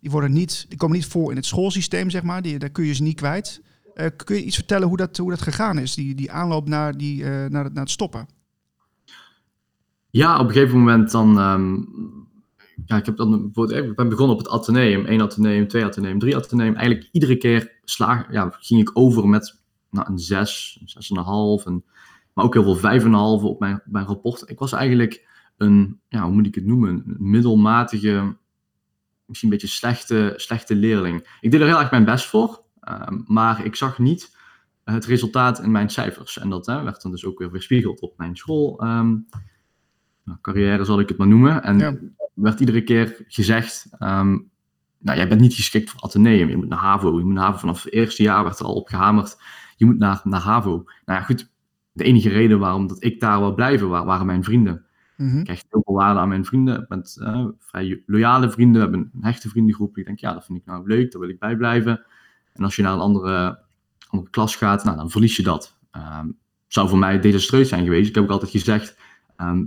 die 0.00 0.10
worden 0.10 0.32
niet, 0.32 0.64
die 0.68 0.78
komen 0.78 0.96
niet 0.96 1.06
voor 1.06 1.30
in 1.30 1.36
het 1.36 1.46
schoolsysteem, 1.46 2.10
zeg 2.10 2.22
maar. 2.22 2.42
Die, 2.42 2.58
daar 2.58 2.70
kun 2.70 2.84
je 2.84 2.94
ze 2.94 3.02
niet 3.02 3.16
kwijt. 3.16 3.62
Eh, 3.94 4.06
kun 4.24 4.36
je 4.36 4.44
iets 4.44 4.56
vertellen 4.56 4.88
hoe 4.88 4.96
dat, 4.96 5.16
hoe 5.16 5.30
dat 5.30 5.42
gegaan 5.42 5.78
is, 5.78 5.94
die, 5.94 6.14
die 6.14 6.32
aanloop 6.32 6.68
naar, 6.68 6.96
die, 6.96 7.24
eh, 7.24 7.50
naar, 7.50 7.64
het, 7.64 7.72
naar 7.72 7.82
het 7.82 7.92
stoppen? 7.92 8.26
Ja, 10.10 10.38
op 10.38 10.46
een 10.46 10.52
gegeven 10.52 10.78
moment 10.78 11.10
dan. 11.10 11.38
ehm, 11.38 11.74
ja, 12.86 12.96
ik 12.96 13.06
heb 13.06 13.16
dan 13.16 13.30
bijvoorbeeld, 13.30 13.84
ik 13.84 13.96
ben 13.96 14.08
begonnen 14.08 14.36
op 14.36 14.42
het 14.42 14.52
Atheneum. 14.52 15.06
één 15.06 15.20
Atheneum, 15.20 15.68
twee 15.68 15.84
Atheneum, 15.84 16.18
drie 16.18 16.36
Atheneum. 16.36 16.74
Eigenlijk 16.74 17.08
iedere 17.12 17.36
keer 17.36 17.78
slaag, 17.84 18.32
ja, 18.32 18.56
ging 18.58 18.80
ik 18.80 18.90
over 18.94 19.28
met 19.28 19.60
nou, 19.90 20.10
een 20.10 20.18
6, 20.18 20.78
een 20.80 21.18
6,5. 21.60 21.66
En, 21.66 21.84
maar 22.32 22.44
ook 22.44 22.54
heel 22.54 22.76
veel 22.76 23.00
5,5 23.00 23.44
op 23.44 23.60
mijn, 23.60 23.74
op 23.74 23.92
mijn 23.92 24.06
rapport. 24.06 24.50
Ik 24.50 24.58
was 24.58 24.72
eigenlijk 24.72 25.26
een, 25.56 26.00
ja, 26.08 26.22
hoe 26.22 26.32
moet 26.32 26.46
ik 26.46 26.54
het 26.54 26.66
noemen? 26.66 26.90
Een 27.06 27.30
middelmatige, 27.30 28.36
misschien 29.26 29.50
een 29.50 29.58
beetje 29.58 29.74
slechte, 29.76 30.32
slechte 30.36 30.74
leerling. 30.74 31.36
Ik 31.40 31.50
deed 31.50 31.60
er 31.60 31.66
heel 31.66 31.80
erg 31.80 31.90
mijn 31.90 32.04
best 32.04 32.26
voor. 32.26 32.62
Ehm, 32.82 33.20
maar 33.26 33.64
ik 33.64 33.76
zag 33.76 33.98
niet 33.98 34.36
het 34.84 35.04
resultaat 35.06 35.60
in 35.62 35.70
mijn 35.70 35.90
cijfers. 35.90 36.38
En 36.38 36.48
dat 36.50 36.66
hè, 36.66 36.82
werd 36.82 37.02
dan 37.02 37.10
dus 37.10 37.24
ook 37.24 37.38
weer 37.38 37.50
weerspiegeld 37.50 38.00
op 38.00 38.14
mijn 38.16 38.36
school. 38.36 38.80
ehm, 38.80 39.16
nou, 40.24 40.38
carrière 40.40 40.84
zal 40.84 41.00
ik 41.00 41.08
het 41.08 41.18
maar 41.18 41.28
noemen. 41.28 41.62
En 41.62 41.78
Ja. 41.78 41.94
werd 42.34 42.60
iedere 42.60 42.82
keer 42.82 43.24
gezegd, 43.28 43.86
ehm, 43.98 44.38
nou, 44.98 45.16
jij 45.18 45.28
bent 45.28 45.40
niet 45.40 45.54
geschikt 45.54 45.90
voor 45.90 46.00
Atheneum, 46.00 46.48
je 46.48 46.56
moet 46.56 46.68
naar 46.68 46.78
HAVO. 46.78 47.18
Je 47.18 47.24
moet 47.24 47.34
naar 47.34 47.44
HAVO. 47.44 47.58
Vanaf 47.58 47.82
het 47.82 47.92
eerste 47.92 48.22
jaar 48.22 48.44
werd 48.44 48.58
er 48.58 48.64
al 48.66 48.74
op 48.74 48.88
gehamerd, 48.88 49.36
je 49.76 49.84
moet 49.86 49.98
naar, 49.98 50.20
naar 50.24 50.40
HAVO. 50.40 50.70
Nou 51.04 51.18
ja, 51.18 51.20
goed, 51.22 51.50
de 51.92 52.04
enige 52.04 52.28
reden 52.28 52.58
waarom 52.58 52.86
dat 52.86 53.04
ik 53.04 53.20
daar 53.20 53.38
wil 53.38 53.54
blijven, 53.54 53.88
wa- 53.88 54.04
waren 54.04 54.26
mijn 54.26 54.44
vrienden. 54.44 54.84
Mhm. 55.16 55.38
Ik 55.38 55.44
krijg 55.44 55.62
heel 55.70 55.82
veel 55.84 55.94
waarde 55.94 56.20
aan 56.20 56.28
mijn 56.28 56.44
vrienden. 56.44 56.80
Ik 56.80 56.88
ben 56.88 57.02
eh, 57.14 57.46
vrij 57.58 58.02
loyale 58.06 58.50
vrienden, 58.50 58.74
we 58.74 58.88
hebben 58.90 59.10
een 59.14 59.24
hechte 59.24 59.48
vriendengroep. 59.48 59.98
Ik 59.98 60.04
denk, 60.06 60.18
ja, 60.18 60.32
dat 60.32 60.44
vind 60.44 60.58
ik 60.58 60.64
nou 60.64 60.86
leuk, 60.86 61.12
daar 61.12 61.20
wil 61.20 61.30
ik 61.30 61.38
bij 61.38 61.56
blijven. 61.56 62.04
En 62.52 62.64
als 62.64 62.76
je 62.76 62.82
naar 62.82 62.92
een 62.92 62.98
andere, 62.98 63.64
andere 64.08 64.30
klas 64.30 64.56
gaat, 64.56 64.84
nou, 64.84 64.96
dan 64.96 65.10
verlies 65.10 65.36
je 65.36 65.42
dat. 65.42 65.76
Ehm 65.90 66.28
zou 66.72 66.88
voor 66.88 66.98
mij 66.98 67.20
desastreus 67.20 67.68
zijn 67.68 67.84
geweest. 67.84 68.08
Ik 68.08 68.14
heb 68.14 68.24
ook 68.24 68.30
altijd 68.30 68.50
gezegd, 68.50 68.96
ehm, 69.36 69.64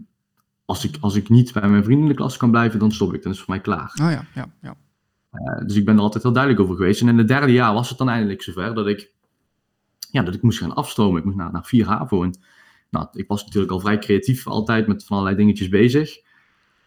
als, 0.66 0.86
ik, 0.86 0.98
als 1.00 1.16
ik 1.16 1.30
niet 1.30 1.54
bij 1.54 1.70
mijn 1.70 1.84
vrienden 1.84 2.06
in 2.06 2.12
de 2.12 2.18
klas 2.18 2.38
kan 2.38 2.52
blijven, 2.52 2.80
dan 2.80 2.92
stop 2.92 3.14
ik. 3.14 3.24
Dan 3.24 3.32
is 3.32 3.38
het 3.38 3.46
voor 3.46 3.56
mij 3.56 3.64
klaar. 3.64 3.94
Oh 4.02 4.12
ja, 4.12 4.26
ja, 4.34 4.48
ja. 4.62 4.76
Eh, 5.32 5.66
dus 5.66 5.76
ik 5.76 5.86
ben 5.86 5.96
er 5.96 6.02
altijd 6.02 6.24
heel 6.24 6.34
duidelijk 6.34 6.64
over 6.64 6.76
geweest. 6.76 7.02
En 7.02 7.08
in 7.08 7.18
het 7.18 7.28
derde 7.28 7.52
jaar 7.52 7.74
was 7.74 7.90
het 7.90 7.98
dan 7.98 8.10
eindelijk 8.10 8.42
zover 8.42 8.74
dat 8.74 8.88
ik, 8.88 9.12
ja, 10.12 10.24
dat 10.24 10.34
ik 10.34 10.42
moest 10.42 10.60
gaan 10.60 10.76
afstromen. 10.76 11.20
Ik 11.20 11.26
moest 11.26 11.38
naar, 11.38 11.52
naar 11.52 11.66
4 11.66 11.86
HAVO. 11.86 12.24
En 12.24 12.40
nou, 12.90 13.08
ik 13.12 13.28
was 13.28 13.46
natuurlijk 13.46 13.72
al 13.72 13.80
vrij 13.80 13.98
creatief 13.98 14.48
altijd 14.48 14.88
met 14.88 15.06
van 15.06 15.18
allerlei 15.18 15.42
dingetjes 15.42 15.70
bezig. 15.70 16.18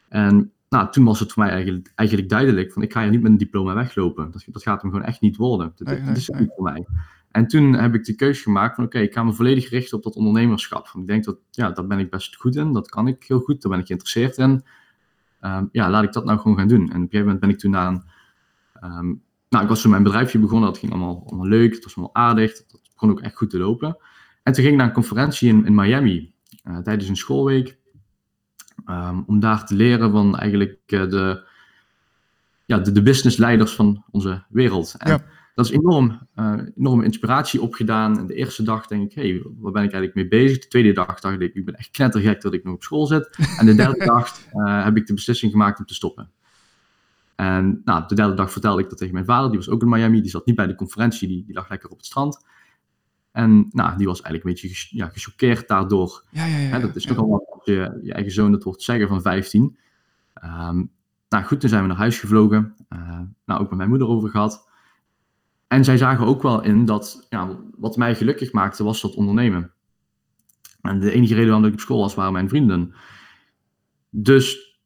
En 0.09 0.53
nou, 0.69 0.91
toen 0.91 1.05
was 1.05 1.20
het 1.20 1.32
voor 1.32 1.43
mij 1.43 1.53
eigenlijk, 1.53 1.93
eigenlijk 1.94 2.29
duidelijk 2.29 2.73
van 2.73 2.82
ik 2.82 2.93
ga 2.93 3.03
hier 3.03 3.11
niet 3.11 3.23
met 3.23 3.31
een 3.31 3.38
diploma 3.38 3.75
weglopen. 3.75 4.31
Dat, 4.31 4.44
dat 4.47 4.62
gaat 4.62 4.82
hem 4.82 4.91
gewoon 4.91 5.06
echt 5.06 5.20
niet 5.20 5.37
worden. 5.37 5.73
Dat, 5.76 5.88
is 6.17 6.26
het 6.26 6.38
niet 6.38 6.53
voor 6.56 6.65
mij. 6.65 6.87
En 7.31 7.47
toen 7.47 7.73
heb 7.73 7.94
ik 7.94 8.05
de 8.05 8.15
keuze 8.15 8.43
gemaakt 8.43 8.75
van 8.75 8.85
oké, 8.85 8.99
ik 8.99 9.12
ga 9.12 9.23
me 9.23 9.32
volledig 9.32 9.70
richten 9.70 9.97
op 9.97 10.03
dat 10.03 10.15
ondernemerschap. 10.17 10.88
Want 10.93 11.05
ik 11.05 11.06
denk 11.11 11.25
dat, 11.25 11.37
ja, 11.50 11.70
daar 11.70 11.87
ben 11.87 11.99
ik 11.99 12.11
best 12.11 12.37
goed 12.37 12.56
in. 12.56 12.73
Dat 12.73 12.88
kan 12.88 13.09
ik 13.09 13.25
heel 13.26 13.41
goed. 13.41 13.62
Daar 13.62 13.70
ben 13.70 13.81
ik 13.81 13.87
geïnteresseerd 13.87 14.37
in. 14.37 14.62
Ehm, 15.40 15.64
ja, 15.73 15.90
laat 15.90 16.04
ik 16.04 16.12
dat 16.12 16.25
nou 16.25 16.38
gewoon 16.38 16.57
gaan 16.59 16.69
doen. 16.69 16.81
En 16.81 16.85
op 16.87 16.92
een 16.92 17.00
gegeven 17.00 17.21
moment 17.21 17.40
ben 17.40 17.50
ik 17.50 17.59
toen 17.59 17.71
naar 17.71 17.87
een... 17.88 18.02
ehm, 18.81 19.12
nou, 19.49 19.62
ik 19.62 19.69
was 19.69 19.81
toen 19.81 19.90
mijn 19.90 20.02
bedrijfje 20.02 20.38
begonnen. 20.38 20.69
Dat 20.69 20.78
ging 20.78 20.92
allemaal, 20.92 21.23
allemaal 21.26 21.47
leuk. 21.47 21.75
Het 21.75 21.85
was 21.85 21.97
allemaal 21.97 22.14
aardig. 22.14 22.57
Dat 22.66 22.81
begon 22.92 23.11
ook 23.11 23.21
echt 23.21 23.37
goed 23.37 23.50
te 23.50 23.59
lopen. 23.59 23.97
En 24.42 24.52
toen 24.52 24.62
ging 24.62 24.69
ik 24.69 24.76
naar 24.78 24.87
een 24.88 24.95
conferentie 24.95 25.49
in, 25.49 25.66
in 25.66 25.75
Miami. 25.75 26.33
eh, 26.62 26.78
tijdens 26.78 27.09
een 27.09 27.16
schoolweek. 27.16 27.78
Ehm, 28.88 29.21
om 29.26 29.40
daar 29.40 29.66
te 29.66 29.75
leren 29.75 30.11
van 30.11 30.37
eigenlijk 30.37 30.78
eh, 30.87 31.09
de, 31.09 31.47
ja, 32.64 32.78
de, 32.78 32.92
de 32.92 33.02
businessleiders 33.02 33.75
van 33.75 34.04
onze 34.11 34.42
wereld. 34.49 34.95
En 34.99 35.11
Ja. 35.11 35.25
dat 35.54 35.66
is 35.66 35.73
enorm, 35.73 36.26
eh, 36.35 36.54
enorme 36.76 37.04
inspiratie 37.04 37.62
opgedaan. 37.62 38.18
En 38.18 38.26
de 38.26 38.35
eerste 38.35 38.62
dag 38.62 38.87
denk 38.87 39.11
ik, 39.11 39.14
hé, 39.14 39.28
hey, 39.30 39.42
waar 39.42 39.73
ben 39.73 39.83
ik 39.83 39.92
eigenlijk 39.92 40.14
mee 40.14 40.28
bezig? 40.28 40.59
De 40.59 40.68
tweede 40.68 40.92
dag 40.92 41.21
dacht 41.21 41.40
ik, 41.40 41.54
ik 41.54 41.64
ben 41.64 41.75
echt 41.75 41.90
knettergek 41.90 42.40
dat 42.40 42.52
ik 42.52 42.64
nog 42.64 42.75
op 42.75 42.83
school 42.83 43.07
zit. 43.07 43.38
En 43.59 43.66
de 43.66 43.75
derde 43.75 44.04
dag 44.14 44.38
eh, 44.52 44.85
heb 44.85 44.97
ik 44.97 45.07
de 45.07 45.14
beslissing 45.14 45.52
gemaakt 45.52 45.78
om 45.78 45.85
te 45.85 45.95
stoppen. 45.95 46.30
En 47.35 47.80
nou, 47.85 48.04
de 48.07 48.14
derde 48.14 48.35
dag 48.35 48.52
vertelde 48.52 48.83
ik 48.83 48.88
dat 48.88 48.99
tegen 48.99 49.14
mijn 49.14 49.26
vader. 49.26 49.49
Die 49.49 49.59
was 49.59 49.68
ook 49.68 49.83
in 49.83 49.88
Miami. 49.88 50.21
Die 50.21 50.30
zat 50.30 50.47
niet 50.47 50.57
bij 50.57 50.66
de 50.66 50.75
conferentie. 50.75 51.28
Die, 51.28 51.45
die 51.45 51.54
lag 51.54 51.68
lekker 51.68 51.90
op 51.90 51.97
het 51.97 52.07
strand. 52.07 52.45
En 53.33 53.68
nou, 53.71 53.97
die 53.97 54.07
was 54.07 54.23
eigenlijk 54.23 54.45
een 54.45 54.68
beetje 54.68 54.97
ja, 54.97 55.09
gechoqueerd 55.09 55.68
daardoor. 55.68 56.25
Ja, 56.30 56.45
ja, 56.45 56.59
ja. 56.59 56.78
Dat 56.78 56.97
is 56.97 57.04
toch 57.04 57.16
al 57.18 57.28
wat 57.28 57.40
als 57.40 57.48
je 57.75 58.00
je 58.02 58.12
eigen 58.12 58.32
zoon 58.32 58.52
het 58.52 58.62
hoort 58.62 58.82
zeggen 58.82 59.08
van 59.08 59.22
15. 59.22 59.78
Ehm, 60.34 60.82
nou 61.28 61.44
goed, 61.44 61.60
toen 61.60 61.68
zijn 61.68 61.82
we 61.82 61.88
naar 61.88 61.96
huis 61.96 62.18
gevlogen. 62.18 62.75
Eh, 62.88 63.20
nou, 63.44 63.60
ook 63.60 63.68
met 63.68 63.78
mijn 63.78 63.88
moeder 63.88 64.08
over 64.08 64.28
gehad. 64.28 64.68
En 65.66 65.84
zij 65.84 65.96
zagen 65.96 66.26
ook 66.26 66.42
wel 66.42 66.62
in 66.62 66.84
dat 66.84 67.26
ja, 67.30 67.48
wat 67.76 67.96
mij 67.96 68.14
gelukkig 68.14 68.52
maakte 68.52 68.84
was 68.84 69.00
dat 69.00 69.14
ondernemen. 69.14 69.72
En 70.80 71.00
de 71.00 71.12
enige 71.12 71.34
reden 71.34 71.48
waarom 71.50 71.66
ik 71.66 71.72
op 71.72 71.80
school 71.80 72.00
was, 72.00 72.14
waren 72.14 72.32
mijn 72.32 72.48
vrienden. 72.48 72.94
Dus 74.10 74.76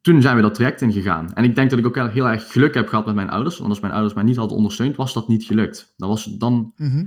toen 0.00 0.22
zijn 0.22 0.36
we 0.36 0.42
dat 0.42 0.54
traject 0.54 0.80
ingegaan. 0.80 1.32
En 1.34 1.44
ik 1.44 1.54
denk 1.54 1.70
dat 1.70 1.78
ik 1.78 1.86
ook 1.86 1.96
heel- 2.12 2.28
erg 2.28 2.52
geluk 2.52 2.74
heb 2.74 2.88
gehad 2.88 3.06
met 3.06 3.14
mijn 3.14 3.30
ouders. 3.30 3.58
Want 3.58 3.70
als 3.70 3.80
mijn 3.80 3.92
ouders 3.92 4.14
mij 4.14 4.22
niet 4.24 4.36
hadden 4.36 4.56
ondersteund, 4.56 4.96
was 4.96 5.12
dat 5.12 5.28
niet 5.28 5.44
gelukt. 5.44 5.94
Dan 5.96 6.08
was, 6.08 6.24
dan 6.24 6.72
Mhm. 6.76 7.04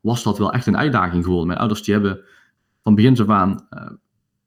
was 0.00 0.22
dat 0.22 0.38
wel 0.38 0.52
echt 0.52 0.66
een 0.66 0.76
uitdaging 0.76 1.22
geworden. 1.22 1.46
Mijn 1.46 1.58
ouders 1.58 1.82
die 1.82 1.94
hebben 1.94 2.20
van 2.82 2.94
begin 2.94 3.20
af 3.20 3.28
aan 3.28 3.66
eh, 3.70 3.90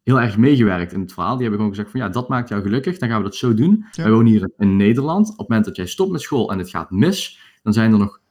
heel 0.03 0.21
erg 0.21 0.37
meegewerkt 0.37 0.93
in 0.93 0.99
het 0.99 1.13
verhaal. 1.13 1.31
Die 1.33 1.41
hebben 1.41 1.59
gewoon 1.59 1.75
gezegd 1.75 1.91
van 1.91 1.99
ja, 1.99 2.09
dat 2.09 2.29
maakt 2.29 2.49
jou 2.49 2.61
gelukkig, 2.61 2.97
dan 2.97 3.09
gaan 3.09 3.17
we 3.17 3.23
dat 3.23 3.35
zo 3.35 3.53
doen. 3.53 3.85
Ja. 3.91 4.03
Wij 4.03 4.11
wonen 4.11 4.31
hier 4.31 4.49
in 4.57 4.75
Nederland. 4.75 5.29
Op 5.31 5.37
het 5.37 5.47
moment 5.47 5.65
dat 5.65 5.75
jij 5.75 5.85
stopt 5.85 6.11
met 6.11 6.21
school 6.21 6.51
en 6.51 6.57
het 6.57 6.69
gaat 6.69 6.91
mis, 6.91 7.39
dan 7.63 7.73
zijn 7.73 7.91
er 7.91 7.97
nog 7.97 8.21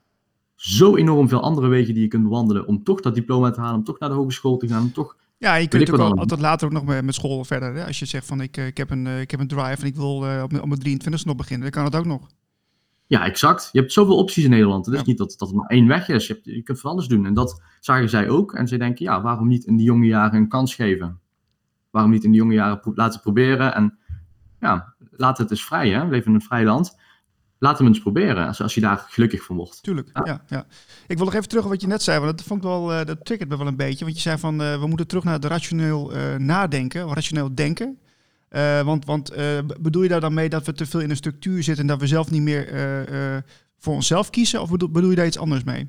zo 0.54 0.96
enorm 0.96 1.28
veel 1.28 1.40
andere 1.42 1.68
wegen 1.68 1.94
die 1.94 2.02
je 2.02 2.08
kunt 2.08 2.28
wandelen 2.28 2.66
om 2.66 2.82
toch 2.84 3.00
dat 3.00 3.14
diploma 3.14 3.50
te 3.50 3.60
halen, 3.60 3.76
om 3.78 3.84
toch 3.84 3.98
naar 3.98 4.08
de 4.08 4.14
hogeschool 4.14 4.56
te 4.56 4.68
gaan, 4.68 4.82
om 4.82 4.92
toch... 4.92 5.16
Ja, 5.38 5.54
je 5.54 5.68
kunt 5.68 5.90
ook 5.92 5.98
al- 5.98 6.16
altijd 6.18 6.40
later 6.40 6.66
ook 6.66 6.72
nog 6.72 6.84
met, 7.02 7.14
school 7.14 7.44
verder. 7.44 7.74
Hè? 7.74 7.86
Als 7.86 7.98
je 7.98 8.04
zegt 8.06 8.26
van 8.26 8.40
ik, 8.40 8.56
eh, 8.56 8.66
ik, 8.66 8.76
heb 8.76 8.90
een, 8.90 9.06
eh, 9.06 9.20
ik 9.20 9.30
heb 9.30 9.40
een 9.40 9.48
drive 9.48 9.80
en 9.80 9.86
ik 9.86 9.96
wil 9.96 10.26
eh, 10.26 10.42
op, 10.42 10.50
mijn- 10.50 10.62
op 10.62 10.68
mijn 10.68 10.80
23 10.80 11.24
nog 11.24 11.36
beginnen, 11.36 11.72
dan 11.72 11.82
kan 11.82 11.84
het 11.92 12.00
ook 12.00 12.06
nog. 12.12 12.28
Ja, 13.06 13.24
exact. 13.24 13.68
Je 13.72 13.78
hebt 13.80 13.92
zoveel 13.92 14.16
opties 14.16 14.44
in 14.44 14.50
Nederland. 14.50 14.86
Het 14.86 14.94
is 14.94 15.00
Ja. 15.00 15.06
niet 15.06 15.18
dat, 15.18 15.34
dat 15.38 15.48
er 15.50 15.54
maar 15.56 15.66
één 15.66 15.86
weg 15.86 16.08
is. 16.08 16.26
Je, 16.26 16.32
hebt, 16.32 16.44
je 16.44 16.62
kunt 16.62 16.80
van 16.80 16.90
alles 16.90 17.06
doen. 17.06 17.26
En 17.26 17.34
dat 17.34 17.62
zagen 17.80 18.08
zij 18.08 18.28
ook. 18.28 18.54
En 18.54 18.68
zij 18.68 18.78
denken, 18.78 19.04
ja, 19.04 19.22
waarom 19.22 19.48
niet 19.48 19.64
in 19.64 19.76
die 19.76 19.86
jonge 19.86 20.06
jaren 20.06 20.38
een 20.40 20.48
kans 20.48 20.74
geven? 20.74 21.20
Waarom 21.92 22.10
niet 22.10 22.24
in 22.24 22.30
die 22.30 22.40
jonge 22.40 22.54
jaren 22.54 22.80
pro- 22.80 22.92
laten 22.94 23.20
proberen? 23.20 23.74
En 23.74 23.98
ja, 24.60 24.94
laat 25.10 25.38
het 25.38 25.50
eens 25.50 25.64
vrij, 25.64 25.90
hè? 25.90 26.04
we 26.04 26.10
leven 26.10 26.26
in 26.26 26.34
een 26.34 26.42
vrij 26.42 26.64
land. 26.64 27.00
Laat 27.58 27.78
hem 27.78 27.86
eens 27.86 28.00
proberen, 28.00 28.46
als, 28.46 28.62
als 28.62 28.74
je 28.74 28.80
daar 28.80 29.06
gelukkig 29.08 29.42
van 29.44 29.56
wordt. 29.56 29.82
Tuurlijk, 29.82 30.10
ja. 30.24 30.44
ja. 30.46 30.66
Ik 31.06 31.16
wil 31.16 31.24
nog 31.24 31.34
even 31.34 31.48
terug 31.48 31.64
op 31.64 31.70
wat 31.70 31.80
je 31.80 31.86
net 31.86 32.02
zei, 32.02 32.20
want 32.20 32.38
dat 32.38 32.46
vond 32.46 32.62
ik 32.62 32.68
wel, 32.68 32.92
uh, 32.92 33.04
dat 33.04 33.24
triggert 33.24 33.48
me 33.48 33.56
wel 33.56 33.66
een 33.66 33.76
beetje. 33.76 34.04
Want 34.04 34.16
je 34.16 34.22
zei 34.22 34.38
van, 34.38 34.62
uh, 34.62 34.80
we 34.80 34.86
moeten 34.86 35.06
terug 35.06 35.24
naar 35.24 35.34
het 35.34 35.44
rationeel 35.44 36.16
uh, 36.16 36.36
nadenken, 36.36 37.14
rationeel 37.14 37.54
denken. 37.54 37.98
want 38.84 39.04
want 39.04 39.32
bedoel 39.80 40.02
je 40.02 40.08
daar 40.08 40.20
dan 40.20 40.34
mee 40.34 40.48
dat 40.48 40.66
we 40.66 40.72
te 40.72 40.86
veel 40.86 41.00
in 41.00 41.10
een 41.10 41.16
structuur 41.16 41.62
zitten 41.62 41.82
en 41.82 41.90
dat 41.90 42.00
we 42.00 42.06
zelf 42.06 42.30
niet 42.30 42.42
meer 42.42 42.66
voor 43.78 43.94
onszelf 43.94 44.30
kiezen? 44.30 44.62
Of 44.62 44.70
bedoel, 44.70 44.90
bedoel 44.90 45.10
je 45.10 45.16
daar 45.16 45.26
iets 45.26 45.38
anders 45.38 45.64
mee? 45.64 45.88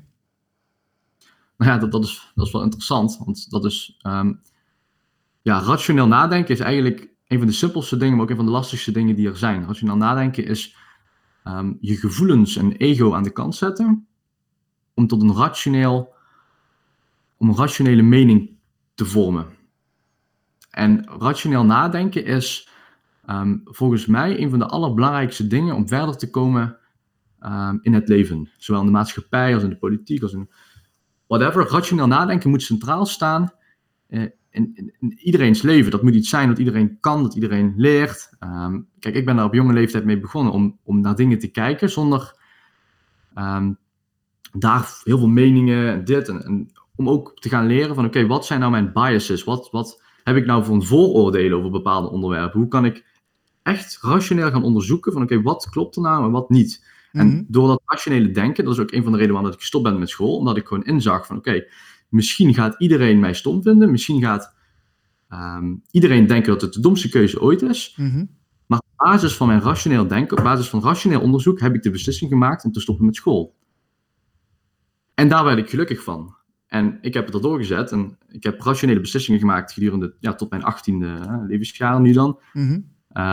Nou 1.56 1.70
ja, 1.70 1.78
dat, 1.78 1.92
dat, 1.92 2.04
is, 2.04 2.32
dat 2.34 2.46
is 2.46 2.52
wel 2.52 2.62
interessant, 2.62 3.18
want 3.24 3.50
dat 3.50 3.64
is... 3.64 3.98
Um, 4.06 4.40
ja, 5.44 5.60
rationeel 5.60 6.06
nadenken 6.06 6.54
is 6.54 6.60
eigenlijk 6.60 7.08
een 7.26 7.38
van 7.38 7.46
de 7.46 7.52
simpelste 7.52 7.96
dingen, 7.96 8.14
maar 8.14 8.22
ook 8.22 8.30
een 8.30 8.36
van 8.36 8.44
de 8.44 8.50
lastigste 8.50 8.92
dingen 8.92 9.14
die 9.14 9.28
er 9.28 9.36
zijn. 9.36 9.66
Rationeel 9.66 9.96
nadenken 9.96 10.44
is 10.44 10.76
um, 11.44 11.78
je 11.80 11.96
gevoelens 11.96 12.56
en 12.56 12.72
ego 12.72 13.14
aan 13.14 13.22
de 13.22 13.30
kant 13.30 13.54
zetten 13.54 14.06
om 14.94 15.06
tot 15.06 15.22
een 15.22 15.34
rationeel, 15.34 16.14
om 17.36 17.48
een 17.48 17.56
rationele 17.56 18.02
mening 18.02 18.56
te 18.94 19.04
vormen. 19.04 19.46
En 20.70 21.04
rationeel 21.18 21.64
nadenken 21.64 22.24
is 22.24 22.68
um, 23.30 23.60
volgens 23.64 24.06
mij 24.06 24.40
een 24.40 24.50
van 24.50 24.58
de 24.58 24.66
allerbelangrijkste 24.68 25.46
dingen 25.46 25.74
om 25.74 25.88
verder 25.88 26.16
te 26.16 26.30
komen 26.30 26.78
um, 27.40 27.78
in 27.82 27.94
het 27.94 28.08
leven. 28.08 28.50
Zowel 28.58 28.80
in 28.80 28.86
de 28.86 28.92
maatschappij 28.92 29.54
als 29.54 29.62
in 29.62 29.68
de 29.68 29.78
politiek, 29.78 30.22
als 30.22 30.32
in 30.32 30.50
whatever. 31.26 31.68
Rationeel 31.68 32.06
nadenken 32.06 32.50
moet 32.50 32.62
centraal 32.62 33.06
staan 33.06 33.52
uh, 34.08 34.30
in, 34.54 34.92
in, 34.98 35.18
iedereen's 35.18 35.62
leven. 35.62 35.90
Dat 35.90 36.02
moet 36.02 36.14
iets 36.14 36.28
zijn 36.28 36.48
dat 36.48 36.58
iedereen 36.58 36.96
kan, 37.00 37.22
dat 37.22 37.34
iedereen 37.34 37.74
leert. 37.76 38.30
Ehm, 38.38 38.80
kijk, 38.98 39.14
ik 39.14 39.24
ben 39.24 39.36
daar 39.36 39.44
op 39.44 39.54
jonge 39.54 39.72
leeftijd 39.72 40.04
mee 40.04 40.20
begonnen 40.20 40.52
om, 40.52 40.78
om 40.82 41.00
naar 41.00 41.16
dingen 41.16 41.38
te 41.38 41.48
kijken 41.48 41.90
zonder 41.90 42.40
ehm, 43.34 43.72
daar 44.52 45.00
heel 45.04 45.18
veel 45.18 45.28
meningen 45.28 45.92
en 45.92 46.04
dit. 46.04 46.28
En, 46.28 46.44
en 46.44 46.70
om 46.96 47.08
ook 47.08 47.36
te 47.40 47.48
gaan 47.48 47.66
leren 47.66 47.94
van 47.94 48.04
oké, 48.04 48.26
wat 48.26 48.46
zijn 48.46 48.60
nou 48.60 48.70
mijn 48.70 48.92
biases? 48.92 49.44
Wat, 49.44 49.68
wat 49.70 50.02
heb 50.24 50.36
ik 50.36 50.46
nou 50.46 50.64
voor 50.64 50.74
een 50.74 50.86
vooroordelen 50.86 51.58
over 51.58 51.70
bepaalde 51.70 52.10
onderwerpen? 52.10 52.60
Hoe 52.60 52.68
kan 52.68 52.84
ik 52.84 53.04
echt 53.62 53.98
rationeel 54.00 54.50
gaan 54.50 54.62
onderzoeken 54.62 55.12
van 55.12 55.22
oké, 55.22 55.42
wat 55.42 55.68
klopt 55.70 55.96
er 55.96 56.02
nou 56.02 56.24
en 56.24 56.30
wat 56.30 56.50
niet? 56.50 56.92
En 57.12 57.26
mhm. 57.26 57.42
door 57.46 57.68
dat 57.68 57.82
rationele 57.84 58.30
denken, 58.30 58.64
dat 58.64 58.72
is 58.72 58.80
ook 58.80 58.92
een 58.92 59.02
van 59.02 59.12
de 59.12 59.18
redenen 59.18 59.34
waarom 59.34 59.52
ik 59.52 59.60
gestopt 59.60 59.84
ben 59.84 59.98
met 59.98 60.08
school, 60.08 60.36
omdat 60.36 60.56
ik 60.56 60.66
gewoon 60.66 60.84
inzag 60.84 61.26
van 61.26 61.36
oké, 61.36 61.64
Misschien 62.08 62.54
gaat 62.54 62.74
iedereen 62.78 63.18
mij 63.18 63.34
stom 63.34 63.62
vinden. 63.62 63.90
Misschien 63.90 64.22
gaat 64.22 64.54
um, 65.28 65.82
iedereen 65.90 66.26
denken 66.26 66.52
dat 66.52 66.60
het 66.60 66.72
de 66.72 66.80
domste 66.80 67.08
keuze 67.08 67.40
ooit 67.40 67.62
is. 67.62 67.94
Mhm. 67.96 68.24
Maar 68.66 68.78
op 68.78 68.96
basis 68.96 69.36
van 69.36 69.46
mijn 69.46 69.60
rationeel 69.60 70.06
denken, 70.06 70.38
op 70.38 70.44
basis 70.44 70.68
van 70.68 70.82
rationeel 70.82 71.20
onderzoek, 71.20 71.60
heb 71.60 71.74
ik 71.74 71.82
de 71.82 71.90
beslissing 71.90 72.30
gemaakt 72.30 72.64
om 72.64 72.72
te 72.72 72.80
stoppen 72.80 73.04
met 73.04 73.16
school. 73.16 73.56
En 75.14 75.28
daar 75.28 75.44
werd 75.44 75.58
ik 75.58 75.70
gelukkig 75.70 76.02
van. 76.02 76.36
En 76.66 76.98
ik 77.00 77.14
heb 77.14 77.26
het 77.26 77.34
erdoor 77.34 77.58
gezet 77.58 77.92
en 77.92 78.18
ik 78.28 78.42
heb 78.42 78.60
rationele 78.60 79.00
beslissingen 79.00 79.40
gemaakt 79.40 79.72
gedurende, 79.72 80.14
ja, 80.20 80.34
tot 80.34 80.50
mijn 80.50 80.62
achttiende 80.62 81.06
uh, 81.06 81.44
levensjaar 81.46 82.00
nu 82.00 82.12
dan. 82.12 82.40
Mhm. 82.52 82.80
Uh, 83.12 83.32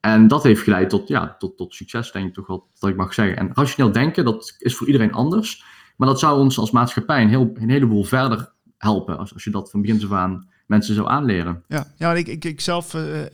en 0.00 0.28
dat 0.28 0.42
heeft 0.42 0.62
geleid 0.62 0.90
tot, 0.90 1.08
ja, 1.08 1.36
tot, 1.38 1.56
tot 1.56 1.74
succes, 1.74 2.12
denk 2.12 2.28
ik 2.28 2.34
toch 2.34 2.46
wel 2.46 2.68
dat 2.78 2.90
ik 2.90 2.96
mag 2.96 3.14
zeggen. 3.14 3.36
En 3.36 3.50
rationeel 3.52 3.92
denken, 3.92 4.24
dat 4.24 4.54
is 4.58 4.76
voor 4.76 4.86
iedereen 4.86 5.12
anders. 5.12 5.64
Maar 5.98 6.08
dat 6.08 6.18
zou 6.18 6.38
ons 6.38 6.58
als 6.58 6.70
maatschappij 6.70 7.22
een, 7.22 7.28
heel, 7.28 7.50
een 7.54 7.70
heleboel 7.70 8.04
verder 8.04 8.52
helpen. 8.76 9.18
Als, 9.18 9.34
als 9.34 9.44
je 9.44 9.50
dat 9.50 9.70
van 9.70 9.80
begin 9.80 10.04
af 10.04 10.12
aan 10.12 10.48
mensen 10.66 10.94
zou 10.94 11.08
aanleren. 11.08 11.62
Ja, 11.68 11.86
ja 11.96 12.14
ik, 12.14 12.28
ik, 12.28 12.44
ik 12.44 12.60
zelf 12.60 12.94
uh, 12.94 13.20
uh, 13.20 13.26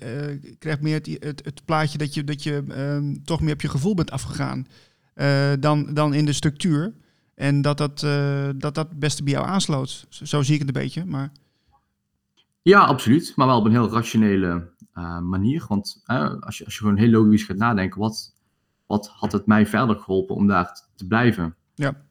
krijg 0.59 0.81
meer 0.81 0.95
het, 0.95 1.07
het, 1.21 1.45
het, 1.45 1.65
plaatje 1.65 1.99
dat 1.99 2.15
je, 2.15 2.25
dat 2.25 2.43
je 2.43 2.65
uh, 2.69 3.17
toch 3.25 3.41
meer 3.41 3.53
op 3.53 3.61
je 3.61 3.69
gevoel 3.69 3.95
bent 3.95 4.11
afgegaan 4.11 4.67
uh, 5.15 5.53
dan, 5.61 5.95
dan 5.95 6.15
in 6.15 6.25
de 6.25 6.33
structuur. 6.33 6.95
En 7.35 7.63
dat 7.63 7.79
dat, 7.79 8.01
dat 8.57 8.75
dat 8.75 8.89
het 8.89 8.99
beste 8.99 9.23
bij 9.23 9.33
jou 9.33 9.47
aansloot. 9.47 10.07
Zo, 10.09 10.25
zo, 10.25 10.43
zie 10.43 10.55
ik 10.55 10.61
het 10.61 10.77
een 10.77 10.83
beetje. 10.83 11.05
Maar... 11.05 11.33
Ja, 12.63 12.81
absoluut. 12.81 13.33
Maar 13.37 13.47
wel 13.47 13.59
op 13.59 13.65
een 13.65 13.71
heel 13.71 13.91
rationele 13.91 14.71
manier. 15.23 15.65
Want 15.69 16.03
als, 16.41 16.59
je, 16.59 16.65
als 16.65 16.75
je 16.75 16.81
gewoon 16.81 16.97
heel 16.97 17.11
logisch 17.11 17.45
gaat 17.45 17.57
nadenken, 17.57 18.01
wat, 18.01 18.35
wat 18.87 19.09
had 19.09 19.33
het 19.33 19.47
mij 19.47 19.67
verder 19.67 19.97
geholpen 19.97 20.37
om 20.37 20.47
daar 20.47 20.81
te 20.95 21.07
blijven? 21.07 21.55
Ja. 21.75 22.05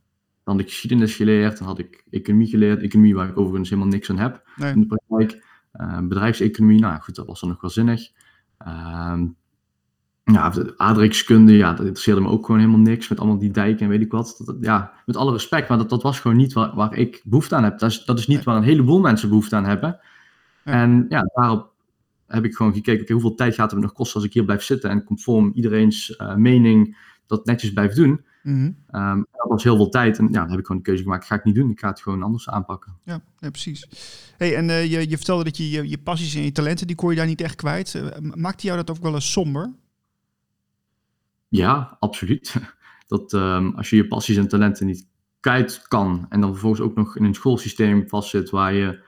Dan 0.43 0.55
had 0.55 0.63
ik 0.63 0.69
geschiedenis 0.69 1.15
geleerd, 1.15 1.57
dan 1.57 1.67
had 1.67 1.79
ik 1.79 2.03
economie 2.09 2.47
geleerd. 2.47 2.81
Economie 2.81 3.15
waar 3.15 3.29
ik 3.29 3.37
overigens 3.37 3.69
helemaal 3.69 3.91
niks 3.91 4.09
aan 4.09 4.17
heb 4.17 4.43
in 4.57 4.79
de 4.79 4.85
praktijk. 4.85 5.45
Uh, 5.73 5.99
bedrijfseconomie, 5.99 6.79
nou 6.79 7.01
goed, 7.01 7.15
dat 7.15 7.25
was 7.25 7.39
dan 7.39 7.49
nog 7.49 7.61
wel 7.61 7.69
zinnig. 7.69 8.11
Uh, 8.67 9.21
ja, 10.23 10.53
aardrijkskunde, 10.77 11.53
ja, 11.53 11.69
dat 11.69 11.79
interesseerde 11.79 12.21
me 12.21 12.29
ook 12.29 12.45
gewoon 12.45 12.61
helemaal 12.61 12.81
niks. 12.81 13.07
Met 13.07 13.19
allemaal 13.19 13.39
die 13.39 13.51
dijken 13.51 13.83
en 13.83 13.89
weet 13.89 14.01
ik 14.01 14.11
wat. 14.11 14.41
Dat, 14.45 14.57
ja, 14.61 14.93
met 15.05 15.15
alle 15.15 15.31
respect, 15.31 15.69
maar 15.69 15.77
dat, 15.77 15.89
dat 15.89 16.01
was 16.01 16.19
gewoon 16.19 16.37
niet 16.37 16.53
waar, 16.53 16.75
waar 16.75 16.95
ik 16.95 17.21
behoefte 17.23 17.55
aan 17.55 17.63
heb. 17.63 17.79
Dat 17.79 17.89
is, 17.89 18.05
dat 18.05 18.19
is 18.19 18.27
niet 18.27 18.43
waar 18.43 18.55
een 18.55 18.63
heleboel 18.63 18.99
mensen 18.99 19.29
behoefte 19.29 19.55
aan 19.55 19.65
hebben. 19.65 19.99
En 20.63 21.05
ja, 21.09 21.29
daarop 21.33 21.71
heb 22.27 22.45
ik 22.45 22.55
gewoon 22.55 22.73
gekeken, 22.73 23.01
okay, 23.01 23.13
hoeveel 23.13 23.35
tijd 23.35 23.55
gaat 23.55 23.71
het 23.71 23.79
me 23.79 23.85
nog 23.85 23.93
kosten 23.93 24.15
als 24.15 24.25
ik 24.25 24.33
hier 24.33 24.45
blijf 24.45 24.63
zitten 24.63 24.89
en 24.89 25.03
conform 25.03 25.51
iedereen's 25.53 26.15
uh, 26.17 26.35
mening 26.35 26.97
dat 27.27 27.45
netjes 27.45 27.73
blijf 27.73 27.93
doen. 27.93 28.25
Mm 28.43 28.75
dat 29.43 29.51
was 29.51 29.63
heel 29.63 29.75
veel 29.75 29.89
tijd 29.89 30.17
en 30.17 30.25
ja, 30.25 30.39
dan 30.39 30.49
heb 30.49 30.59
ik 30.59 30.65
gewoon 30.65 30.81
de 30.81 30.87
keuze 30.87 31.03
gemaakt, 31.03 31.21
dat 31.21 31.29
ga 31.29 31.35
ik 31.35 31.43
niet 31.43 31.55
doen, 31.55 31.69
ik 31.69 31.79
ga 31.79 31.87
het 31.87 32.01
gewoon 32.01 32.23
anders 32.23 32.49
aanpakken. 32.49 32.97
Ja, 33.03 33.21
ja 33.39 33.49
precies. 33.49 33.87
Hey, 34.37 34.55
en 34.55 34.69
uh, 34.69 34.91
je, 34.91 35.09
je 35.09 35.15
vertelde 35.15 35.43
dat 35.43 35.57
je, 35.57 35.69
je, 35.69 35.89
je 35.89 35.97
passies 35.97 36.35
en 36.35 36.43
je 36.43 36.51
talenten, 36.51 36.87
die 36.87 36.95
kon 36.95 37.09
je 37.09 37.15
daar 37.15 37.25
niet 37.25 37.41
echt 37.41 37.55
kwijt. 37.55 37.93
Uh, 37.93 38.33
maakte 38.35 38.65
jou 38.65 38.77
dat 38.77 38.97
ook 38.97 39.03
wel 39.03 39.13
eens 39.13 39.31
somber? 39.31 39.73
Ja, 41.47 41.97
absoluut. 41.99 42.55
Dat 43.07 43.33
um, 43.33 43.75
als 43.75 43.89
je 43.89 43.95
je 43.95 44.07
passies 44.07 44.37
en 44.37 44.47
talenten 44.47 44.85
niet 44.85 45.07
kwijt 45.39 45.85
kan 45.87 46.25
en 46.29 46.41
dan 46.41 46.49
vervolgens 46.49 46.81
ook 46.81 46.95
nog 46.95 47.17
in 47.17 47.23
een 47.23 47.33
schoolsysteem 47.33 48.09
vastzit 48.09 48.49
waar 48.49 48.73
je 48.73 49.03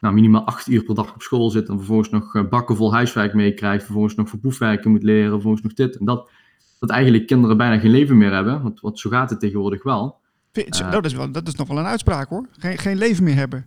nou, 0.00 0.14
minimaal 0.14 0.44
acht 0.44 0.66
uur 0.66 0.82
per 0.82 0.94
dag 0.94 1.14
op 1.14 1.22
school 1.22 1.50
zit 1.50 1.68
en 1.68 1.76
vervolgens 1.76 2.10
nog 2.10 2.48
bakken 2.48 2.76
vol 2.76 2.92
huiswerk 2.92 3.34
meekrijgt, 3.34 3.84
vervolgens 3.84 4.14
nog 4.14 4.28
voor 4.28 4.38
proefwerken 4.38 4.90
moet 4.90 5.02
leren, 5.02 5.30
vervolgens 5.30 5.62
nog 5.62 5.74
dit 5.74 5.96
en 5.96 6.04
dat 6.04 6.30
dat 6.78 6.90
eigenlijk 6.90 7.26
kinderen 7.26 7.56
bijna 7.56 7.78
geen 7.78 7.90
leven 7.90 8.16
meer 8.16 8.32
hebben. 8.32 8.62
Want, 8.62 8.80
want 8.80 8.98
zo 8.98 9.10
gaat 9.10 9.30
het 9.30 9.40
tegenwoordig 9.40 9.82
wel. 9.82 10.20
Uh, 10.52 10.90
dat, 10.90 11.04
is 11.04 11.14
wel 11.14 11.32
dat 11.32 11.46
is 11.46 11.54
nog 11.54 11.68
wel 11.68 11.78
een 11.78 11.84
uitspraak 11.84 12.28
hoor. 12.28 12.46
Geen, 12.52 12.78
geen 12.78 12.98
leven 12.98 13.24
meer 13.24 13.34
hebben. 13.34 13.66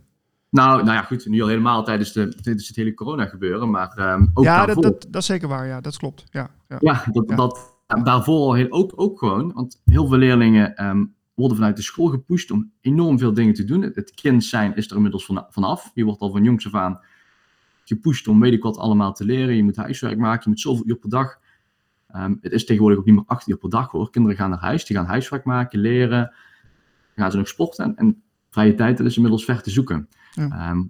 Nou, 0.50 0.84
nou 0.84 0.96
ja, 0.96 1.02
goed. 1.02 1.26
Nu 1.26 1.42
al 1.42 1.48
helemaal 1.48 1.84
tijdens, 1.84 2.12
de, 2.12 2.28
tijdens 2.28 2.68
het 2.68 2.76
hele 2.76 2.94
corona 2.94 3.26
gebeuren. 3.26 3.70
Maar 3.70 4.12
um, 4.12 4.30
ook 4.34 4.44
ja, 4.44 4.66
dat, 4.66 4.82
dat, 4.82 5.06
dat, 5.10 5.20
is 5.20 5.26
zeker 5.26 5.48
waar. 5.48 5.66
Ja, 5.66 5.80
dat 5.80 5.96
klopt. 5.96 6.24
Ja, 6.30 6.50
ja. 6.68 6.76
ja 6.80 7.04
dat, 7.12 7.28
dat 7.28 7.76
daarvoor 8.02 8.38
al 8.38 8.54
heel, 8.54 8.70
ook, 8.70 8.92
ook 8.94 9.18
gewoon. 9.18 9.52
Want 9.52 9.80
heel 9.84 10.06
veel 10.06 10.18
leerlingen 10.18 10.86
um, 10.86 11.14
worden 11.34 11.56
vanuit 11.56 11.76
de 11.76 11.82
school 11.82 12.06
gepusht 12.06 12.50
om 12.50 12.72
enorm 12.80 13.18
veel 13.18 13.34
dingen 13.34 13.54
te 13.54 13.64
doen. 13.64 13.82
Het, 13.82 14.12
kind 14.14 14.44
zijn 14.44 14.76
is 14.76 14.90
er 14.90 14.96
inmiddels 14.96 15.24
van, 15.24 15.46
vanaf. 15.50 15.90
Je 15.94 16.04
wordt 16.04 16.20
al 16.20 16.30
van 16.30 16.44
jongs 16.44 16.66
af 16.66 16.74
aan 16.74 17.00
gepusht 17.84 18.28
om 18.28 18.40
weet 18.40 18.52
ik 18.52 18.62
wat 18.62 18.76
allemaal 18.76 19.12
te 19.12 19.24
leren. 19.24 19.56
Je 19.56 19.64
moet 19.64 19.76
huiswerk 19.76 20.18
maken. 20.18 20.42
Je 20.42 20.48
moet 20.48 20.60
zoveel 20.60 20.86
uur 20.86 20.96
per 20.96 21.10
dag 21.10 21.38
Um, 22.16 22.38
het 22.40 22.52
is 22.52 22.64
tegenwoordig 22.64 22.98
ook 22.98 23.04
niet 23.06 23.14
meer 23.14 23.24
acht 23.26 23.48
uur 23.48 23.56
per 23.56 23.70
dag 23.70 23.90
hoor. 23.90 24.10
Kinderen 24.10 24.36
gaan 24.36 24.50
naar 24.50 24.58
huis, 24.58 24.84
die 24.84 24.96
gaan 24.96 25.06
huiswerk 25.06 25.44
maken, 25.44 25.78
leren. 25.78 26.20
Dan 26.20 27.24
gaan 27.24 27.30
ze 27.30 27.36
nog 27.36 27.48
sporten. 27.48 27.96
En, 27.96 28.22
vrije 28.50 28.74
tijd 28.74 28.96
dat 28.96 29.06
is 29.06 29.16
inmiddels 29.16 29.44
ver 29.44 29.62
te 29.62 29.70
zoeken. 29.70 30.08
Ehm, 30.34 30.82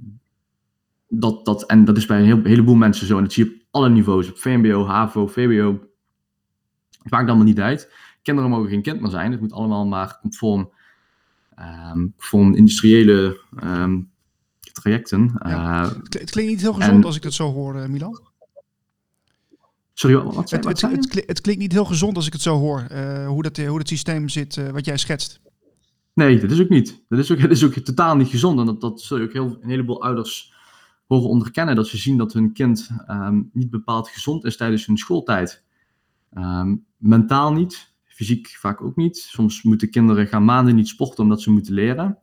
dat, 1.08 1.44
dat, 1.44 1.66
en 1.66 1.84
dat 1.84 1.96
is 1.96 2.06
bij 2.06 2.18
een, 2.18 2.24
heel, 2.24 2.42
heleboel 2.42 2.74
mensen 2.74 3.06
zo. 3.06 3.16
En 3.16 3.22
dat 3.22 3.32
zie 3.32 3.44
je 3.44 3.50
op 3.50 3.60
alle 3.70 3.88
niveaus. 3.88 4.30
Op 4.30 4.38
VMBO, 4.38 4.86
HAVO, 4.86 5.26
VWO. 5.26 5.80
Het 7.02 7.10
maakt 7.10 7.28
allemaal 7.28 7.46
niet 7.46 7.60
uit. 7.60 7.92
Kinderen 8.22 8.50
mogen 8.50 8.68
geen 8.68 8.82
kind 8.82 9.00
meer 9.00 9.10
zijn. 9.10 9.32
Het 9.32 9.40
moet 9.40 9.52
allemaal 9.52 9.86
maar 9.86 10.18
conform, 10.20 10.72
um, 11.94 12.14
conform 12.16 12.54
industriële 12.54 13.40
trajecten. 14.72 15.32
Ja. 15.42 15.84
Uh, 15.84 15.90
het 16.02 16.30
klinkt 16.30 16.50
niet 16.50 16.60
heel 16.60 16.72
gezond 16.72 17.04
als 17.04 17.16
ik 17.16 17.22
dat 17.22 17.32
zo 17.32 17.52
hoor, 17.52 17.76
eh, 17.76 17.88
Milan. 17.88 18.31
Sorry, 19.94 20.16
wat, 20.16 20.50
het, 20.50 20.64
het, 20.64 20.80
het, 20.80 21.22
het, 21.26 21.40
klinkt 21.40 21.60
niet 21.60 21.72
heel 21.72 21.84
gezond 21.84 22.16
als 22.16 22.26
ik 22.26 22.32
het 22.32 22.42
zo 22.42 22.58
hoor, 22.58 22.86
uh, 22.92 23.26
hoe, 23.26 23.42
dat, 23.42 23.56
hoe 23.56 23.78
dat 23.78 23.88
systeem 23.88 24.28
zit, 24.28 24.56
uh, 24.56 24.68
wat 24.68 24.84
jij 24.84 24.96
schetst. 24.96 25.40
Nee, 26.14 26.40
dat 26.40 26.50
is 26.50 26.60
ook 26.60 26.68
niet. 26.68 27.04
Dat 27.08 27.18
is 27.18 27.32
ook, 27.32 27.40
dat 27.48 27.50
is 27.50 27.64
ook 27.64 27.72
totaal 27.72 28.16
niet 28.16 28.28
gezond. 28.28 28.58
En 28.60 28.66
dat, 28.66 28.80
dat 28.80 29.00
zul 29.00 29.18
je 29.18 29.24
ook 29.24 29.32
heel, 29.32 29.58
een 29.60 29.68
heleboel 29.68 30.02
ouders 30.02 30.52
horen 31.06 31.28
onderkennen. 31.28 31.76
Dat 31.76 31.88
ze 31.88 31.96
zien 31.96 32.16
dat 32.16 32.32
hun 32.32 32.52
kind 32.52 32.90
um, 33.08 33.50
niet 33.52 33.70
bepaald 33.70 34.08
gezond 34.08 34.44
is 34.44 34.56
tijdens 34.56 34.86
hun 34.86 34.96
schooltijd. 34.96 35.64
Um, 36.34 36.84
mentaal 36.96 37.52
niet, 37.52 37.94
fysiek 38.04 38.48
vaak 38.48 38.82
ook 38.82 38.96
niet. 38.96 39.16
Soms 39.16 39.62
moeten 39.62 39.90
kinderen 39.90 40.26
gaan 40.26 40.44
maanden 40.44 40.74
niet 40.74 40.88
sporten 40.88 41.22
omdat 41.22 41.42
ze 41.42 41.50
moeten 41.50 41.74
leren. 41.74 42.18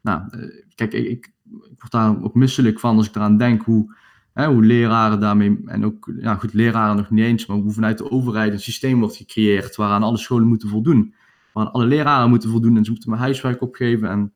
Nou, 0.00 0.22
uh, 0.30 0.64
kijk, 0.74 0.92
ik, 0.92 1.06
ik 1.06 1.32
word 1.78 1.90
daar 1.90 2.22
ook 2.22 2.34
misselijk 2.34 2.80
van 2.80 2.96
als 2.96 3.08
ik 3.08 3.14
eraan 3.14 3.36
denk 3.36 3.62
hoe 3.62 3.94
hoe 4.34 4.64
leraren 4.64 5.20
daarmee, 5.20 5.60
en 5.64 5.84
ook 5.84 6.10
goed, 6.38 6.52
leraren 6.52 6.96
nog 6.96 7.10
niet 7.10 7.24
eens, 7.24 7.46
maar 7.46 7.56
hoe 7.56 7.72
vanuit 7.72 7.98
de 7.98 8.10
overheid 8.10 8.52
een 8.52 8.60
systeem 8.60 8.98
wordt 8.98 9.16
gecreëerd 9.16 9.76
waaraan 9.76 10.02
alle 10.02 10.16
scholen 10.16 10.48
moeten 10.48 10.68
voldoen. 10.68 11.14
Waaraan 11.52 11.72
alle 11.72 11.86
leraren 11.86 12.28
moeten 12.28 12.50
voldoen 12.50 12.76
en 12.76 12.84
ze 12.84 12.90
moeten 12.90 13.10
mijn 13.10 13.22
huiswerk 13.22 13.62
opgeven 13.62 14.08
en, 14.08 14.32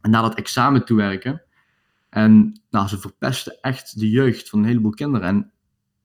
en 0.00 0.10
naar 0.10 0.22
dat 0.22 0.34
examen 0.34 0.84
toe 0.84 0.96
werken. 0.96 1.42
En 2.10 2.60
nou, 2.70 2.88
ze 2.88 2.98
verpesten 2.98 3.58
echt 3.60 3.98
de 3.98 4.10
jeugd 4.10 4.48
van 4.48 4.58
een 4.58 4.64
heleboel 4.64 4.90
kinderen. 4.90 5.28
En 5.28 5.52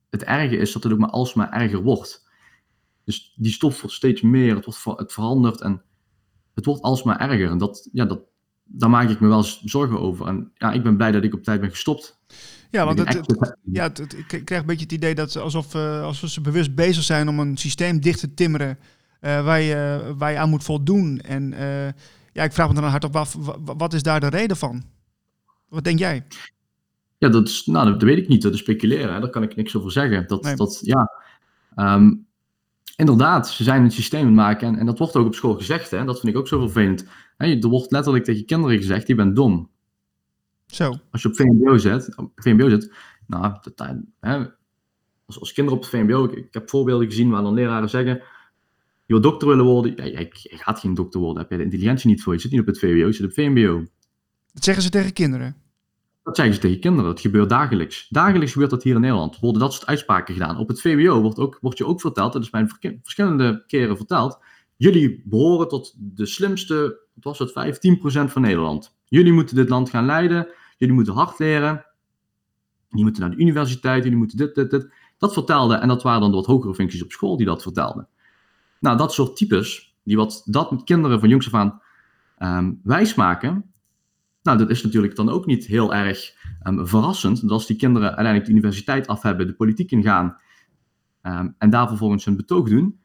het 0.09 0.23
erge 0.23 0.57
is 0.57 0.71
dat 0.71 0.83
het 0.83 0.91
ook 0.91 0.99
maar 0.99 1.09
alsmaar 1.09 1.51
erger 1.51 1.81
wordt. 1.81 2.27
Dus 3.03 3.33
die 3.35 3.51
stof 3.51 3.81
wordt 3.81 3.95
steeds 3.95 4.21
meer, 4.21 4.55
het, 4.55 4.65
wordt, 4.65 4.99
het 4.99 5.13
verandert 5.13 5.61
en 5.61 5.81
het 6.53 6.65
wordt 6.65 6.81
alsmaar 6.81 7.19
erger. 7.19 7.49
En 7.49 7.57
dat, 7.57 7.89
ja, 7.91 8.05
dat, 8.05 8.21
daar 8.63 8.89
maak 8.89 9.09
ik 9.09 9.19
me 9.19 9.27
wel 9.27 9.43
zorgen 9.43 9.99
over. 9.99 10.27
En 10.27 10.51
ja, 10.55 10.71
ik 10.71 10.83
ben 10.83 10.97
blij 10.97 11.11
dat 11.11 11.23
ik 11.23 11.33
op 11.33 11.43
tijd 11.43 11.61
ben 11.61 11.69
gestopt. 11.69 12.19
Ja, 12.71 12.85
want 12.85 12.99
het, 12.99 13.19
ja, 13.71 13.83
het, 13.83 14.15
ik 14.27 14.45
krijg 14.45 14.61
een 14.61 14.67
beetje 14.67 14.83
het 14.83 14.91
idee 14.91 15.15
dat 15.15 15.38
alsof, 15.38 15.75
uh, 15.75 16.03
alsof 16.03 16.29
ze 16.29 16.41
bewust 16.41 16.75
bezig 16.75 17.03
zijn 17.03 17.27
om 17.27 17.39
een 17.39 17.57
systeem 17.57 17.99
dicht 17.99 18.19
te 18.19 18.33
timmeren 18.33 18.77
uh, 19.21 19.43
waar, 19.43 19.61
je, 19.61 20.13
waar 20.17 20.31
je 20.31 20.38
aan 20.38 20.49
moet 20.49 20.63
voldoen. 20.63 21.19
En 21.19 21.51
uh, 21.51 21.85
ja, 22.33 22.43
ik 22.43 22.53
vraag 22.53 22.67
me 22.67 22.73
dan 22.73 22.83
hardop 22.83 23.15
af, 23.15 23.35
wat 23.63 23.93
is 23.93 24.03
daar 24.03 24.19
de 24.19 24.27
reden 24.27 24.57
van? 24.57 24.83
Wat 25.69 25.83
denk 25.83 25.99
jij? 25.99 26.25
Ja, 27.17 27.29
dat, 27.29 27.47
is, 27.47 27.65
nou, 27.65 27.91
dat 27.91 28.01
weet 28.01 28.17
ik 28.17 28.27
niet. 28.27 28.41
Dat 28.41 28.53
is 28.53 28.59
speculeren. 28.59 29.13
Hè. 29.13 29.19
Daar 29.19 29.29
kan 29.29 29.43
ik 29.43 29.55
niks 29.55 29.75
over 29.75 29.91
zeggen. 29.91 30.27
Dat, 30.27 30.53
dat, 30.55 30.79
ja, 30.83 31.11
um, 31.75 32.25
inderdaad, 32.95 33.49
ze 33.49 33.63
zijn 33.63 33.83
een 33.83 33.91
systeem 33.91 34.19
aan 34.21 34.25
het 34.25 34.35
maken. 34.35 34.67
En, 34.67 34.75
en 34.75 34.85
dat 34.85 34.97
wordt 34.97 35.15
ook 35.15 35.25
op 35.25 35.35
school 35.35 35.55
gezegd. 35.55 35.91
Hè. 35.91 36.05
Dat 36.05 36.19
vind 36.19 36.33
ik 36.33 36.39
ook 36.39 36.47
zo 36.47 36.59
vervelend. 36.59 37.05
Hè, 37.38 37.47
er 37.47 37.67
wordt 37.67 37.91
letterlijk 37.91 38.23
tegen 38.23 38.45
kinderen 38.45 38.77
gezegd, 38.77 39.07
je 39.07 39.15
bent 39.15 39.35
dom. 39.35 39.69
Zo. 40.71 40.95
Als 41.11 41.21
je 41.21 41.27
op 41.27 41.35
VMBO 41.35 41.77
zit, 41.77 42.17
op 42.17 42.31
VMBO 42.35 42.69
zit 42.69 42.93
nou, 43.27 43.55
dat, 43.61 43.95
hè, 44.19 44.45
als, 45.25 45.39
als 45.39 45.53
kinderen 45.53 45.79
op 45.79 45.85
het 45.85 45.93
VMBO, 45.93 46.23
ik, 46.23 46.31
ik, 46.31 46.53
heb 46.53 46.69
voorbeelden 46.69 47.07
gezien 47.07 47.29
waar 47.29 47.41
dan 47.41 47.53
leraren 47.53 47.89
zeggen, 47.89 48.13
je 49.05 49.13
wil 49.13 49.21
dokter 49.21 49.47
willen 49.47 49.65
worden, 49.65 49.95
ja, 49.95 50.19
je, 50.19 50.27
gaat 50.41 50.79
geen 50.79 50.93
dokter 50.93 51.19
worden, 51.19 51.41
heb 51.41 51.51
je 51.51 51.57
de 51.57 51.63
intelligentie 51.63 52.09
niet 52.09 52.23
voor, 52.23 52.33
je 52.33 52.39
zit 52.39 52.51
niet 52.51 52.59
op 52.59 52.65
het 52.65 52.79
VWO, 52.79 53.05
je 53.05 53.11
zit 53.11 53.25
op 53.25 53.33
VMBO. 53.33 53.85
Dat 54.53 54.63
zeggen 54.63 54.83
ze 54.83 54.89
tegen 54.89 55.13
kinderen? 55.13 55.55
Dat 56.23 56.35
zeggen 56.35 56.55
ze 56.55 56.61
tegen 56.61 56.79
kinderen, 56.79 57.09
dat 57.09 57.21
gebeurt 57.21 57.49
dagelijks. 57.49 58.07
Dagelijks 58.09 58.51
gebeurt 58.51 58.71
dat 58.71 58.83
hier 58.83 58.95
in 58.95 59.01
Nederland, 59.01 59.39
worden 59.39 59.61
dat 59.61 59.73
soort 59.73 59.85
uitspraken 59.85 60.33
gedaan. 60.33 60.57
Op 60.57 60.67
het 60.67 60.81
VWO 60.81 61.21
wordt, 61.21 61.39
ook, 61.39 61.57
wordt 61.61 61.77
je 61.77 61.85
ook 61.85 62.01
verteld, 62.01 62.33
dat 62.33 62.41
is 62.41 62.51
mij 62.51 62.67
verschillende 63.01 63.63
keren 63.67 63.97
verteld, 63.97 64.39
jullie 64.75 65.21
behoren 65.25 65.67
tot 65.67 65.95
de 65.97 66.25
slimste, 66.25 66.99
wat 67.13 67.38
was 67.38 67.53
het, 67.53 67.77
15% 68.27 68.31
van 68.31 68.41
Nederland. 68.41 68.97
Jullie 69.09 69.33
moeten 69.33 69.55
dit 69.55 69.69
land 69.69 69.89
gaan 69.89 70.05
leiden, 70.05 70.47
jullie 70.77 70.95
moeten 70.95 71.13
hard 71.13 71.39
leren, 71.39 71.85
jullie 72.87 73.03
moeten 73.03 73.21
naar 73.21 73.31
de 73.31 73.37
universiteit, 73.37 74.03
jullie 74.03 74.17
moeten 74.17 74.37
dit, 74.37 74.55
dit, 74.55 74.69
dit. 74.69 74.93
Dat 75.17 75.33
vertelde, 75.33 75.75
en 75.75 75.87
dat 75.87 76.03
waren 76.03 76.21
dan 76.21 76.29
de 76.29 76.35
wat 76.35 76.45
hogere 76.45 76.75
functies 76.75 77.03
op 77.03 77.11
school 77.11 77.37
die 77.37 77.45
dat 77.45 77.61
vertelden. 77.61 78.07
Nou, 78.79 78.97
dat 78.97 79.13
soort 79.13 79.35
types, 79.35 79.95
die 80.03 80.17
wat 80.17 80.41
dat 80.45 80.71
met 80.71 80.83
kinderen 80.83 81.19
van 81.19 81.29
jongs 81.29 81.53
af 81.53 81.53
aan 81.53 81.81
um, 82.57 82.79
wijsmaken, 82.83 83.71
nou, 84.43 84.57
dat 84.57 84.69
is 84.69 84.83
natuurlijk 84.83 85.15
dan 85.15 85.29
ook 85.29 85.45
niet 85.45 85.65
heel 85.65 85.93
erg 85.93 86.33
um, 86.63 86.87
verrassend, 86.87 87.41
dat 87.41 87.51
als 87.51 87.67
die 87.67 87.75
kinderen 87.75 88.07
uiteindelijk 88.07 88.45
de 88.45 88.51
universiteit 88.51 89.07
af 89.07 89.21
hebben, 89.21 89.47
de 89.47 89.53
politiek 89.53 89.91
ingaan, 89.91 90.37
um, 91.23 91.55
en 91.57 91.69
daar 91.69 91.87
vervolgens 91.87 92.25
hun 92.25 92.35
betoog 92.35 92.69
doen, 92.69 92.99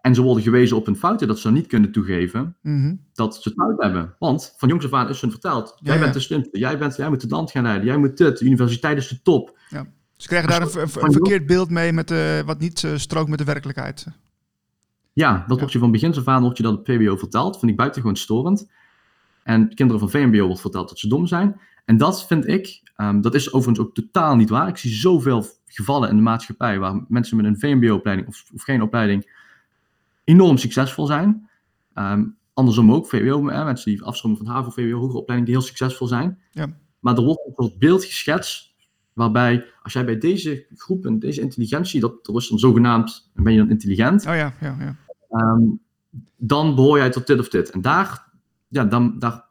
en 0.00 0.14
ze 0.14 0.22
worden 0.22 0.42
gewezen 0.42 0.76
op 0.76 0.86
hun 0.86 0.96
fouten 0.96 1.28
dat 1.28 1.38
ze 1.38 1.50
niet 1.50 1.66
kunnen 1.66 1.92
toegeven 1.92 2.56
mhm. 2.62 2.94
dat 3.12 3.34
ze 3.34 3.48
het 3.48 3.58
fout 3.58 3.82
hebben. 3.82 4.14
Want 4.18 4.54
van 4.56 4.68
jongs 4.68 4.84
af 4.84 4.92
aan 4.92 5.08
is 5.08 5.20
hun 5.20 5.30
verteld: 5.30 5.76
jij 5.80 5.98
bent 5.98 6.14
de 6.14 6.20
slimste, 6.20 6.58
jij, 6.58 6.78
bent, 6.78 6.96
jij 6.96 7.08
moet 7.08 7.22
het 7.22 7.30
land 7.30 7.50
gaan 7.50 7.62
leiden, 7.62 7.86
jij 7.86 7.96
moet 7.96 8.16
dit, 8.16 8.38
de 8.38 8.44
universiteit 8.44 8.96
is 8.96 9.08
de 9.08 9.22
top. 9.22 9.58
Ja. 9.68 9.86
Ze 10.16 10.28
krijgen 10.28 10.48
daar 10.48 10.62
een, 10.62 10.80
een, 10.80 11.12
verkeerd 11.12 11.46
beeld 11.46 11.70
mee 11.70 11.92
met, 11.92 12.10
uh, 12.10 12.40
wat 12.40 12.58
niet 12.58 12.82
uh, 12.82 12.96
strookt 12.96 13.28
met 13.28 13.38
de 13.38 13.44
werkelijkheid. 13.44 14.06
Ja, 15.12 15.32
dat 15.32 15.44
ja. 15.48 15.54
wordt 15.56 15.72
je 15.72 15.78
van 15.78 15.90
begin 15.90 16.14
af 16.14 16.28
aan 16.28 16.42
wordt 16.42 16.56
je 16.56 16.62
dat 16.62 16.78
op 16.78 16.86
VBO 16.86 17.16
verteld. 17.16 17.58
Vind 17.58 17.70
ik 17.70 17.76
buitengewoon 17.76 18.16
storend. 18.16 18.70
En 19.42 19.74
kinderen 19.74 20.00
van 20.00 20.10
VMBO 20.10 20.46
wordt 20.46 20.60
verteld 20.60 20.88
dat 20.88 20.98
ze 20.98 21.08
dom 21.08 21.26
zijn. 21.26 21.60
En 21.84 21.96
dat 21.96 22.26
vind 22.26 22.48
ik, 22.48 22.92
um, 22.96 23.20
dat 23.20 23.34
is 23.34 23.52
overigens 23.52 23.86
ook 23.86 23.94
totaal 23.94 24.36
niet 24.36 24.48
waar. 24.48 24.68
Ik 24.68 24.76
zie 24.76 24.90
zoveel 24.90 25.44
gevallen 25.66 26.08
in 26.08 26.16
de 26.16 26.22
maatschappij 26.22 26.78
waar 26.78 27.04
mensen 27.08 27.36
met 27.36 27.46
een 27.46 27.58
VMBO-opleiding 27.58 28.28
of, 28.28 28.44
of 28.54 28.62
geen 28.62 28.82
opleiding 28.82 29.38
enorm 30.30 30.56
succesvol 30.56 31.06
zijn. 31.06 31.48
Um, 31.94 32.36
andersom 32.54 32.92
ook, 32.92 33.08
VWO, 33.08 33.42
mensen 33.42 33.90
die 33.90 34.02
afstromen 34.02 34.38
van 34.38 34.46
HAVO, 34.46 34.70
VWO, 34.70 34.98
hogere 34.98 35.18
opleiding, 35.18 35.50
die 35.50 35.58
heel 35.58 35.68
succesvol 35.68 36.06
zijn. 36.06 36.38
Ja. 36.52 36.66
Maar 36.98 37.16
er 37.16 37.24
wordt 37.24 37.46
een 37.46 37.52
soort 37.56 37.78
beeld 37.78 38.04
geschetst, 38.04 38.74
waarbij 39.12 39.64
als 39.82 39.92
jij 39.92 40.04
bij 40.04 40.18
deze 40.18 40.66
groep 40.74 41.06
en 41.06 41.18
deze 41.18 41.40
intelligentie, 41.40 42.00
dat, 42.00 42.24
dat 42.24 42.36
is 42.36 42.48
dan 42.48 42.58
zogenaamd, 42.58 43.30
ben 43.34 43.52
je 43.52 43.58
dan 43.58 43.70
intelligent, 43.70 44.26
oh 44.26 44.34
ja, 44.34 44.54
ja, 44.60 44.76
ja. 44.80 44.96
Um, 45.30 45.80
dan 46.36 46.74
behoor 46.74 46.98
jij 46.98 47.10
tot 47.10 47.26
dit 47.26 47.38
of 47.38 47.48
dit. 47.48 47.70
En 47.70 47.80
daar, 47.80 48.28
ja, 48.68 48.84
dan, 48.84 49.18
daar 49.18 49.44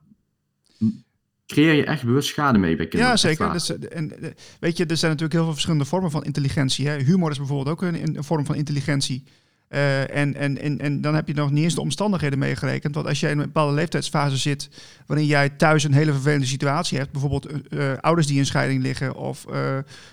creëer 1.46 1.74
je 1.74 1.86
echt 1.86 2.04
bewust 2.04 2.30
schade 2.30 2.58
mee 2.58 2.76
bij 2.76 2.88
kinderen. 2.88 3.16
Ja, 3.16 3.18
zeker. 3.18 3.52
Dus, 3.52 3.78
en, 3.78 4.14
weet 4.60 4.78
je, 4.78 4.86
er 4.86 4.98
zijn 4.98 5.12
natuurlijk 5.12 5.34
heel 5.34 5.44
veel 5.44 5.52
verschillende 5.52 5.86
vormen 5.86 6.12
van 6.12 6.24
intelligentie. 6.24 6.88
Hè? 6.88 6.98
Humor 6.98 7.32
is 7.32 7.38
bijvoorbeeld 7.38 7.70
ook 7.70 7.82
een, 7.82 8.18
een 8.18 8.24
vorm 8.24 8.46
van 8.46 8.56
intelligentie. 8.56 9.24
Uh, 9.70 10.16
en, 10.16 10.36
en, 10.36 10.58
en, 10.58 10.80
en 10.80 11.02
dan 11.02 11.16
heb 11.16 11.28
je 11.28 11.34
nog 11.34 11.52
niet 11.52 11.64
eens 11.64 11.76
de 11.76 11.82
omstandigheden 11.82 12.40
meegerekend. 12.40 12.96
Want 12.96 13.08
als 13.08 13.20
jij 13.20 13.32
in 13.32 13.38
een 13.38 13.46
bepaalde 13.46 13.74
leeftijdsfase 13.74 14.38
zit, 14.38 14.70
waarin 15.06 15.26
jij 15.26 15.50
thuis 15.50 15.84
een 15.84 15.94
hele 15.94 16.12
vervelende 16.12 16.46
situatie 16.46 16.98
hebt, 16.98 17.12
bijvoorbeeld 17.12 17.48
uh, 17.70 17.94
ouders 18.00 18.28
die 18.28 18.38
in 18.38 18.46
scheiding 18.46 18.82
liggen 18.82 19.16
of 19.16 19.46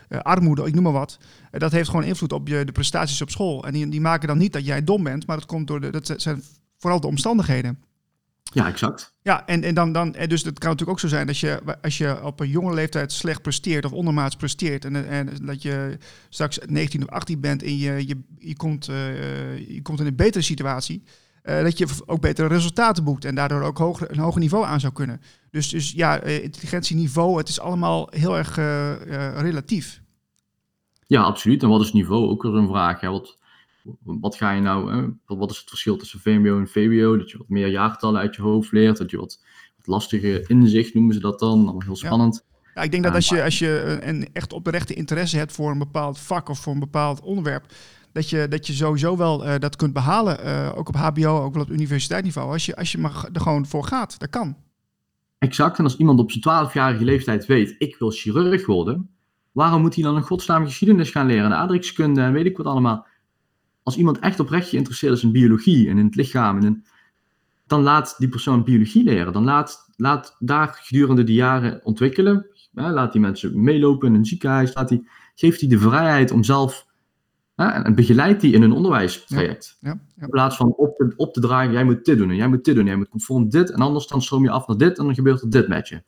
armoede, 0.09 0.67
ik 0.67 0.75
noem 0.75 0.83
maar 0.83 0.93
wat. 0.93 1.19
dat 1.51 1.73
heeft 1.73 1.89
gewoon 1.89 2.05
invloed 2.05 2.33
op 2.33 2.49
je, 2.49 2.65
de 2.65 2.73
prestaties 2.73 3.23
op 3.23 3.31
school. 3.31 3.65
En 3.65 3.73
die, 3.73 3.89
die 3.89 4.01
maken 4.01 4.29
dan 4.29 4.39
niet 4.39 4.53
dat 4.53 4.67
jij 4.67 4.85
dom 4.85 5.03
bent, 5.03 5.27
maar 5.27 5.37
dat 5.37 5.47
komt 5.47 5.67
door 5.67 5.81
de, 5.81 5.91
dat 5.91 6.15
zijn 6.17 6.43
vooral 6.79 7.01
de 7.01 7.07
omstandigheden. 7.07 7.79
Ja, 8.53 8.67
exact. 8.67 9.15
Ja, 9.23 9.47
en, 9.47 9.63
en 9.63 9.75
dan, 9.75 9.93
dan, 9.93 10.15
en 10.15 10.29
dus 10.29 10.43
het 10.43 10.59
kan 10.59 10.71
natuurlijk 10.71 10.99
ook 10.99 11.11
zo 11.11 11.17
zijn 11.17 11.27
dat 11.27 11.39
je, 11.39 11.61
als 11.83 11.99
je 11.99 12.23
op 12.23 12.41
een 12.41 12.49
jonge 12.49 12.75
leeftijd 12.75 13.13
slecht 13.13 13.43
presteert 13.43 13.85
of 13.85 13.93
ondermaats 13.93 14.37
presteert, 14.37 14.85
en, 14.85 15.09
en 15.09 15.29
dat 15.43 15.63
je 15.63 15.99
straks 16.29 16.59
19 16.67 17.03
of 17.03 17.09
18 17.09 17.41
bent 17.41 17.63
en 17.63 17.79
je, 17.79 18.07
je, 18.07 18.23
je, 18.39 18.57
komt, 18.57 18.89
uh, 18.89 19.59
je 19.69 19.83
komt 19.83 20.01
in 20.01 20.07
een 20.07 20.17
betere 20.17 20.45
situatie, 20.45 21.03
uh, 21.45 21.63
dat 21.63 21.79
je 21.79 21.87
ook 22.07 22.21
betere 22.21 22.49
resultaten 22.49 23.05
boekt 23.05 23.25
en 23.25 23.35
daardoor 23.35 23.63
ook 23.63 23.79
hoger, 23.79 24.11
een 24.11 24.19
hoger 24.19 24.41
niveau 24.41 24.65
aan 24.65 24.81
zou 24.81 24.93
kunnen. 24.93 25.21
Dus, 25.51 25.69
dus 25.69 25.93
ja, 25.93 26.23
intelligentieniveau, 26.23 27.39
het 27.39 27.49
is 27.49 27.61
allemaal 27.61 28.09
heel 28.11 28.37
erg 28.37 28.57
relatief. 29.41 30.01
Ja, 31.07 31.23
absoluut. 31.23 31.63
En 31.63 31.69
wat 31.69 31.81
is 31.81 31.93
niveau? 31.93 32.29
Ook 32.29 32.43
weer 32.43 32.55
een 32.55 32.69
vraag. 32.69 33.01
Hè? 33.01 33.09
Wat, 33.09 33.39
wat 34.03 34.37
ga 34.37 34.51
je 34.51 34.61
nou, 34.61 34.95
hè? 34.95 35.37
wat 35.37 35.51
is 35.51 35.59
het 35.59 35.69
verschil 35.69 35.97
tussen 35.97 36.21
VMBO 36.21 36.59
en 36.59 36.69
VWO? 36.69 37.17
Dat 37.17 37.31
je 37.31 37.39
wat 37.39 37.49
meer 37.49 37.69
jaartallen 37.69 38.21
uit 38.21 38.37
je 38.37 38.43
hoofd 38.43 38.73
leert, 38.73 38.97
dat 38.97 39.11
je 39.11 39.17
wat, 39.17 39.43
wat 39.77 39.87
lastige 39.87 40.45
inzicht 40.47 40.95
noemen 40.95 41.15
ze 41.15 41.21
dat 41.21 41.39
dan, 41.39 41.51
allemaal 41.51 41.83
heel 41.83 41.97
spannend. 41.97 42.45
Ja. 42.47 42.71
ja 42.75 42.83
ik 42.83 42.91
denk 42.91 43.03
dat 43.03 43.15
als 43.15 43.29
je, 43.29 43.43
als 43.43 43.59
je 43.59 43.99
een 44.01 44.29
echt 44.33 44.53
oprechte 44.53 44.95
interesse 44.95 45.37
hebt 45.37 45.53
voor 45.53 45.71
een 45.71 45.79
bepaald 45.79 46.19
vak 46.19 46.49
of 46.49 46.59
voor 46.59 46.73
een 46.73 46.79
bepaald 46.79 47.21
onderwerp, 47.21 47.67
dat 48.17 48.31
je, 48.31 48.49
dat 48.49 48.67
je 48.67 48.73
sowieso 48.73 49.17
wel 49.17 49.47
uh, 49.47 49.55
dat 49.59 49.77
kunt 49.77 49.93
behalen, 49.93 50.47
uh, 50.47 50.73
ook 50.75 50.89
op 50.89 50.97
HBO, 50.97 51.43
ook 51.43 51.55
wel 51.55 51.63
op 51.63 51.71
universiteitsniveau, 51.71 52.53
als 52.53 52.67
je, 52.67 52.77
als 52.77 52.93
je 52.93 52.99
maar 52.99 53.29
er 53.33 53.41
gewoon 53.41 53.67
voor 53.67 53.85
gaat. 53.85 54.19
Dat 54.19 54.31
kan. 54.31 54.57
Exact, 55.39 55.79
en 55.79 55.85
als 55.85 55.97
iemand 55.97 56.19
op 56.19 56.31
zijn 56.33 56.69
12-jarige 56.69 57.05
leeftijd 57.05 57.47
weet, 57.47 57.75
ik 57.79 57.97
wil 57.99 58.11
chirurg 58.11 58.67
worden, 58.67 59.11
waarom 59.53 59.81
moet 59.81 59.95
hij 59.95 60.05
dan 60.05 60.17
een 60.17 60.23
godsnaam 60.23 60.65
geschiedenis 60.65 61.11
gaan 61.11 61.27
leren, 61.27 61.45
en 61.45 61.57
aardrijkskunde 61.57 62.21
en 62.21 62.33
weet 62.33 62.47
ik 62.47 62.57
wat 62.57 62.67
allemaal? 62.67 63.07
Als 63.87 63.97
iemand 63.97 64.19
echt 64.19 64.41
oprecht 64.41 64.69
geïnteresseerd 64.69 65.13
is 65.13 65.23
in 65.23 65.33
biologie 65.33 65.89
en 65.89 65.99
in 65.99 66.05
het 66.05 66.15
lichaam, 66.15 66.63
en 66.63 66.85
dan 67.67 67.83
laat 67.83 68.15
die 68.19 68.29
persoon 68.29 68.65
biologie 68.65 69.05
leren. 69.05 69.33
Dan 69.33 69.45
laat, 69.45 69.91
laat 69.97 70.37
daar 70.39 70.79
gedurende 70.83 71.25
de 71.25 71.35
jaren 71.35 71.81
ontwikkelen. 71.85 72.47
Hè, 72.75 72.91
laat 72.91 73.13
die 73.13 73.21
mensen 73.21 73.63
meelopen 73.63 74.09
in 74.09 74.15
een 74.15 74.25
ziekenhuis. 74.25 74.75
Laat 74.75 74.89
die, 74.89 75.09
geeft 75.35 75.61
die 75.61 75.69
de 75.69 75.79
vrijheid 75.79 76.31
om 76.31 76.45
zelf. 76.45 76.87
Hè, 77.55 77.67
en, 77.67 77.95
begeleidt 77.95 78.41
die 78.41 78.53
in 78.53 78.63
een 78.63 78.73
onderwijstraject. 78.73 79.77
Ja, 79.81 79.91
ja, 79.91 79.99
ja. 80.17 80.23
In 80.23 80.31
plaats 80.31 80.57
van 80.57 80.75
op 80.77 80.97
te, 80.97 81.13
op 81.17 81.35
te 81.35 81.41
dragen: 81.41 81.73
jij 81.73 81.85
moet 81.85 82.05
dit 82.05 82.19
doen 82.19 82.31
en 82.31 82.37
jij 82.37 82.49
moet 82.49 82.65
dit 82.65 82.75
doen. 82.75 82.87
Jij 82.87 82.97
moet 82.97 83.09
conform 83.09 83.49
dit. 83.49 83.71
En 83.71 83.81
anders 83.81 84.07
dan 84.07 84.23
stroom 84.23 84.43
je 84.43 84.51
af 84.51 84.67
naar 84.67 84.77
dit 84.77 84.99
en 84.99 85.05
dan 85.05 85.15
gebeurt 85.15 85.43
er 85.43 85.51
dit 85.51 85.69
met 85.69 85.89
je. 85.89 86.03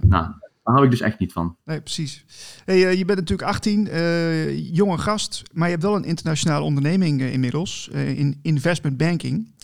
Nou, 0.00 0.26
daar 0.62 0.74
hou 0.74 0.84
ik 0.84 0.90
dus 0.90 1.00
echt 1.00 1.18
niet 1.18 1.32
van. 1.32 1.56
Nee, 1.64 1.80
precies. 1.80 2.24
Hey, 2.64 2.76
uh, 2.76 2.94
je 2.94 3.04
bent 3.04 3.18
natuurlijk 3.18 3.48
18, 3.48 3.86
uh, 3.86 4.42
eh, 4.42 4.74
jonge 4.74 4.98
gast, 4.98 5.42
maar 5.52 5.64
je 5.64 5.72
hebt 5.72 5.86
wel 5.86 5.96
een 5.96 6.04
internationale 6.04 6.64
onderneming 6.64 7.20
uh, 7.20 7.32
inmiddels 7.32 7.88
in 7.92 8.38
investment 8.42 8.96
banking. 8.96 9.54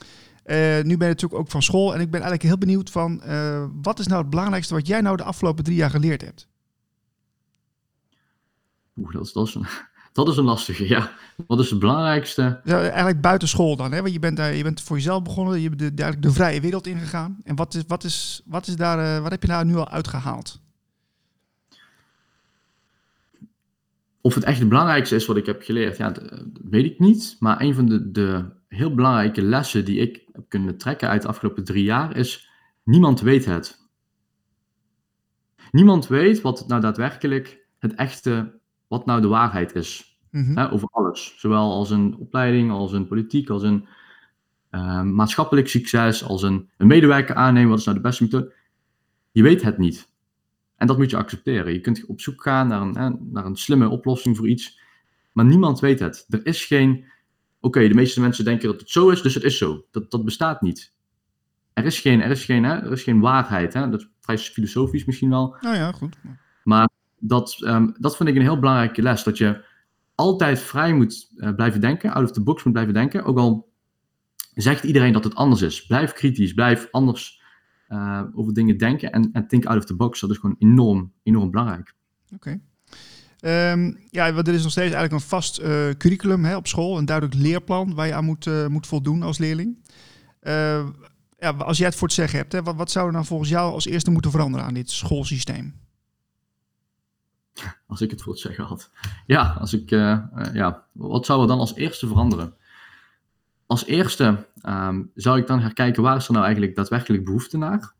nu 0.82 0.96
ben 0.96 1.08
je 1.08 1.14
natuurlijk 1.14 1.40
ook 1.40 1.50
van 1.50 1.62
school 1.62 1.94
en 1.94 2.00
ik 2.00 2.10
ben 2.10 2.20
eigenlijk 2.20 2.42
heel 2.42 2.58
benieuwd 2.58 2.90
van 2.90 3.22
wat 3.82 3.98
is 3.98 4.06
nou 4.06 4.20
het 4.20 4.30
belangrijkste 4.30 4.74
wat 4.74 4.86
jij 4.86 5.00
nou 5.00 5.16
de 5.16 5.22
afgelopen 5.22 5.64
drie 5.64 5.76
jaar 5.76 5.90
geleerd 5.90 6.22
hebt? 6.22 6.48
Oeh, 8.96 9.12
dat 9.12 9.26
is, 9.26 9.32
dat 9.32 9.46
is, 9.46 9.54
een, 9.54 9.66
dat 10.12 10.28
is 10.28 10.36
een 10.36 10.44
lastige, 10.44 10.88
ja. 10.88 11.10
Wat 11.46 11.60
is 11.60 11.70
het 11.70 11.78
belangrijkste? 11.78 12.60
Ja, 12.64 12.80
eigenlijk 12.80 13.20
buiten 13.20 13.48
school 13.48 13.76
dan, 13.76 13.92
hè? 13.92 14.00
want 14.00 14.12
je 14.12 14.18
bent, 14.18 14.38
je 14.38 14.62
bent 14.62 14.80
voor 14.80 14.96
jezelf 14.96 15.22
begonnen, 15.22 15.60
je 15.60 15.68
bent 15.68 15.80
de, 15.80 15.94
de, 15.94 16.18
de 16.18 16.32
vrije 16.32 16.60
wereld 16.60 16.86
ingegaan. 16.86 17.38
En 17.44 17.56
wat, 17.56 17.74
is, 17.74 17.82
wat, 17.86 18.04
is, 18.04 18.42
wat, 18.46 18.66
is 18.66 18.76
daar, 18.76 19.22
wat 19.22 19.30
heb 19.30 19.42
je 19.42 19.48
daar 19.48 19.64
nu 19.64 19.76
al 19.76 19.88
uitgehaald? 19.88 20.60
Of 24.20 24.34
het 24.34 24.44
echt 24.44 24.58
het 24.58 24.68
belangrijkste 24.68 25.14
is 25.14 25.26
wat 25.26 25.36
ik 25.36 25.46
heb 25.46 25.62
geleerd, 25.62 25.96
ja, 25.96 26.10
dat 26.10 26.44
weet 26.70 26.84
ik 26.84 26.98
niet. 26.98 27.36
Maar 27.38 27.60
een 27.60 27.74
van 27.74 27.86
de, 27.86 28.10
de 28.10 28.44
heel 28.68 28.94
belangrijke 28.94 29.42
lessen 29.42 29.84
die 29.84 29.98
ik 29.98 30.24
heb 30.32 30.44
kunnen 30.48 30.76
trekken 30.76 31.08
uit 31.08 31.22
de 31.22 31.28
afgelopen 31.28 31.64
drie 31.64 31.84
jaar 31.84 32.16
is: 32.16 32.50
niemand 32.84 33.20
weet 33.20 33.44
het. 33.44 33.86
Niemand 35.70 36.06
weet 36.06 36.40
wat 36.40 36.68
nou 36.68 36.80
daadwerkelijk 36.80 37.66
het 37.78 37.94
echte, 37.94 38.60
wat 38.86 39.06
nou 39.06 39.20
de 39.20 39.28
waarheid 39.28 39.74
is. 39.74 40.18
Mhm. 40.30 40.56
Hè, 40.56 40.72
over 40.72 40.88
alles. 40.90 41.34
Zowel 41.36 41.72
als 41.72 41.90
een 41.90 42.16
opleiding, 42.16 42.70
als 42.70 42.92
een 42.92 43.06
politiek, 43.06 43.50
als 43.50 43.62
een 43.62 43.86
eh, 44.70 45.02
maatschappelijk 45.02 45.68
succes, 45.68 46.24
als 46.24 46.42
een, 46.42 46.70
een 46.76 46.86
medewerker 46.86 47.34
aannemen. 47.34 47.70
Wat 47.70 47.78
is 47.78 47.84
nou 47.84 47.96
de 47.96 48.02
beste 48.02 48.22
methode? 48.22 48.52
Je 49.30 49.42
weet 49.42 49.62
het 49.62 49.78
niet. 49.78 50.08
En 50.78 50.86
dat 50.86 50.98
moet 50.98 51.10
je 51.10 51.16
accepteren. 51.16 51.72
Je 51.72 51.80
kunt 51.80 52.06
op 52.06 52.20
zoek 52.20 52.42
gaan 52.42 52.68
naar 52.68 52.80
een, 52.80 53.28
naar 53.32 53.44
een 53.44 53.56
slimme 53.56 53.88
oplossing 53.88 54.36
voor 54.36 54.48
iets. 54.48 54.80
Maar 55.32 55.44
niemand 55.44 55.80
weet 55.80 56.00
het. 56.00 56.26
Er 56.28 56.46
is 56.46 56.64
geen. 56.64 57.04
Oké, 57.60 57.88
de 57.88 57.94
meeste 57.94 58.20
mensen 58.20 58.44
denken 58.44 58.68
dat 58.68 58.80
het 58.80 58.90
zo 58.90 59.08
is, 59.08 59.22
dus 59.22 59.34
het 59.34 59.42
is 59.42 59.58
zo. 59.58 59.84
Dat, 59.90 60.10
dat 60.10 60.24
bestaat 60.24 60.60
niet. 60.60 60.92
Er 61.72 61.84
is 61.84 62.00
geen, 62.00 62.22
er 62.22 62.30
is 62.30 62.44
geen, 62.44 62.64
hè, 62.64 62.74
er 62.74 62.92
is 62.92 63.02
geen 63.02 63.20
waarheid. 63.20 63.74
Hè? 63.74 63.90
Dat 63.90 64.00
is 64.00 64.08
vrij 64.20 64.38
filosofisch 64.38 65.04
misschien 65.04 65.30
wel. 65.30 65.56
Nou 65.60 65.76
ja, 65.76 65.92
goed. 65.92 66.16
Maar 66.64 66.88
dat, 67.18 67.56
ehm, 67.64 67.90
dat 67.94 68.16
vind 68.16 68.28
ik 68.28 68.34
een 68.34 68.42
heel 68.42 68.58
belangrijke 68.58 69.02
les. 69.02 69.22
Dat 69.22 69.38
je 69.38 69.64
altijd 70.14 70.60
vrij 70.60 70.92
moet 70.92 71.30
eh, 71.36 71.54
blijven 71.54 71.80
denken, 71.80 72.12
out 72.12 72.24
of 72.24 72.32
the 72.32 72.42
box 72.42 72.62
moet 72.62 72.72
blijven 72.72 72.94
denken. 72.94 73.24
Ook 73.24 73.38
al 73.38 73.72
zegt 74.54 74.84
iedereen 74.84 75.12
dat 75.12 75.24
het 75.24 75.34
anders 75.34 75.62
is. 75.62 75.86
Blijf 75.86 76.12
kritisch, 76.12 76.52
blijf 76.52 76.88
anders 76.90 77.37
eh, 77.88 78.22
over 78.34 78.54
dingen 78.54 78.78
denken 78.78 79.12
en, 79.12 79.30
en 79.32 79.48
think 79.48 79.66
out 79.66 79.78
of 79.78 79.84
the 79.84 79.94
box. 79.94 80.20
Dat 80.20 80.30
is 80.30 80.36
gewoon 80.36 80.56
enorm, 80.58 81.12
enorm 81.22 81.50
belangrijk. 81.50 81.94
Oké. 82.34 82.60
Ehm, 83.40 83.92
ja, 84.10 84.32
want 84.32 84.48
er 84.48 84.54
is 84.54 84.62
nog 84.62 84.70
steeds 84.70 84.94
eigenlijk 84.94 85.12
een 85.12 85.28
vast 85.28 85.58
eh, 85.58 85.88
curriculum 85.88 86.44
hè, 86.44 86.56
op 86.56 86.66
school, 86.66 86.98
een 86.98 87.04
duidelijk 87.04 87.40
leerplan 87.40 87.94
waar 87.94 88.06
je 88.06 88.14
aan 88.14 88.24
moet, 88.24 88.46
eh, 88.46 88.66
moet 88.66 88.86
voldoen 88.86 89.22
als 89.22 89.38
leerling. 89.38 89.78
Ja, 91.40 91.50
als 91.50 91.78
jij 91.78 91.86
het 91.86 91.96
voor 91.96 92.06
het 92.06 92.16
zeggen 92.16 92.38
hebt, 92.38 92.52
hè, 92.52 92.62
wat, 92.62 92.76
wat 92.76 92.90
zou 92.90 93.06
er 93.06 93.12
nou 93.12 93.24
volgens 93.24 93.50
jou 93.50 93.72
als 93.72 93.86
eerste 93.86 94.10
moeten 94.10 94.30
veranderen 94.30 94.66
aan 94.66 94.74
dit 94.74 94.90
schoolsysteem? 94.90 95.74
Als 97.86 98.00
ik 98.00 98.10
het 98.10 98.22
voor 98.22 98.32
het 98.32 98.40
zeggen 98.40 98.64
had. 98.64 98.90
Ja, 99.26 99.56
als 99.60 99.72
ik, 99.72 99.90
ja, 100.52 100.86
wat 100.92 101.26
zou 101.26 101.40
er 101.42 101.46
dan 101.46 101.58
als 101.58 101.74
eerste 101.74 102.06
veranderen? 102.06 102.54
Als 103.68 103.86
eerste 103.86 104.46
ehm, 104.60 105.02
zou 105.14 105.38
ik 105.38 105.46
dan 105.46 105.60
gaan 105.60 105.72
kijken 105.72 106.02
waar 106.02 106.16
is 106.16 106.26
er 106.26 106.32
nou 106.32 106.44
eigenlijk 106.44 106.76
daadwerkelijk 106.76 107.24
behoefte 107.24 107.58
naar 107.58 107.92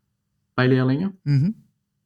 bij 0.53 0.67
leerlingen? 0.67 1.19
Mhm. 1.23 1.51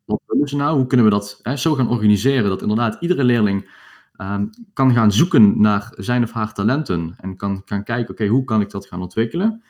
Wat 0.05 0.21
willen 0.27 0.47
ze 0.47 0.55
nou? 0.55 0.77
Hoe 0.77 0.87
kunnen 0.87 1.05
we 1.05 1.11
dat 1.11 1.39
hè, 1.41 1.55
zo 1.55 1.73
gaan 1.73 1.89
organiseren 1.89 2.49
dat 2.49 2.61
inderdaad 2.61 2.97
iedere 3.01 3.23
leerling 3.23 3.69
ehm, 4.15 4.45
kan 4.73 4.93
gaan 4.93 5.11
zoeken 5.11 5.61
naar 5.61 5.93
zijn 5.97 6.23
of 6.23 6.31
haar 6.31 6.53
talenten 6.53 7.15
en 7.17 7.35
kan 7.35 7.61
gaan 7.65 7.83
kijken, 7.83 8.11
oké, 8.13 8.27
hoe 8.27 8.43
kan 8.43 8.61
ik 8.61 8.69
dat 8.69 8.85
gaan 8.85 9.01
ontwikkelen? 9.01 9.63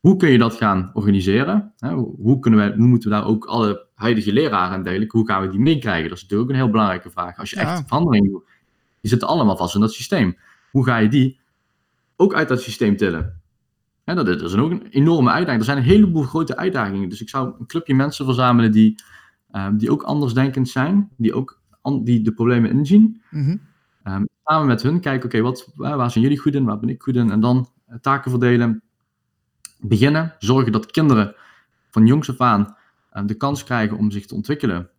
Hoe 0.00 0.16
kun 0.16 0.30
je 0.30 0.38
dat 0.38 0.54
gaan 0.54 0.90
organiseren? 0.94 1.72
Hè, 1.78 1.92
hoe, 1.92 2.14
hoe 2.16 2.38
kunnen 2.38 2.60
wij, 2.60 2.74
hoe 2.76 2.86
moeten 2.86 3.10
we 3.10 3.16
daar 3.16 3.26
ook 3.26 3.44
alle 3.44 3.86
huidige 3.94 4.32
leraren 4.32 4.74
en 4.76 4.82
dergelijke, 4.82 5.16
hoe 5.16 5.26
gaan 5.26 5.42
we 5.42 5.48
die 5.50 5.60
meekrijgen? 5.60 6.08
Dat 6.08 6.16
is 6.16 6.22
natuurlijk 6.22 6.50
ook 6.50 6.56
een 6.56 6.62
heel 6.62 6.72
belangrijke 6.72 7.10
vraag. 7.10 7.38
Als 7.38 7.50
je 7.50 7.56
Ja. 7.56 7.62
echt 7.62 7.82
verandering 7.86 8.30
doet, 8.30 8.44
die 9.00 9.10
zitten 9.10 9.28
allemaal 9.28 9.56
vast 9.56 9.74
in 9.74 9.80
dat 9.80 9.92
systeem. 9.92 10.36
Hoe 10.70 10.84
ga 10.84 10.96
je 10.96 11.08
die 11.08 11.39
ook 12.20 12.34
uit 12.34 12.48
dat 12.48 12.60
systeem 12.60 12.96
tillen? 12.96 13.40
Dat, 14.04 14.28
is- 14.28 14.38
dat 14.38 14.50
is 14.50 14.56
ook 14.56 14.70
een 14.70 14.86
enorme 14.86 15.30
uitdaging. 15.30 15.58
Er 15.60 15.64
zijn 15.64 15.78
een 15.78 15.84
heleboel 15.90 16.22
grote 16.22 16.56
uitdagingen. 16.56 17.08
Dus 17.08 17.20
ik 17.20 17.28
zou 17.28 17.54
een 17.58 17.66
clubje 17.66 17.94
mensen 17.94 18.24
verzamelen 18.24 18.72
die, 18.72 18.94
ehm, 19.50 19.76
die 19.76 19.90
ook 19.90 20.02
andersdenkend 20.02 20.68
zijn, 20.68 21.10
die 21.16 21.34
ook 21.34 21.60
an- 21.80 22.04
die 22.04 22.22
de 22.22 22.32
problemen 22.32 22.70
inzien. 22.70 23.22
Mhm. 23.30 23.56
Ehm, 24.02 24.24
samen 24.44 24.66
met 24.66 24.82
hun 24.82 25.00
kijken, 25.00 25.24
oké, 25.28 25.40
wat 25.40 25.72
waar 25.74 25.96
waar 25.96 26.10
zijn 26.10 26.24
jullie 26.24 26.38
goed 26.38 26.54
in, 26.54 26.64
waar 26.64 26.78
ben 26.78 26.88
ik 26.88 27.02
goed 27.02 27.16
in? 27.16 27.30
En 27.30 27.40
dan 27.40 27.68
eh, 27.86 27.96
taken 28.00 28.30
verdelen, 28.30 28.82
beginnen, 29.80 30.34
zorgen 30.38 30.72
dat 30.72 30.90
kinderen 30.90 31.34
van 31.90 32.06
jongs 32.06 32.30
af 32.30 32.40
aan 32.40 32.76
eh, 33.10 33.22
de 33.26 33.34
kans 33.34 33.64
krijgen 33.64 33.96
om 33.96 34.10
zich 34.10 34.26
te 34.26 34.34
ontwikkelen 34.34 34.90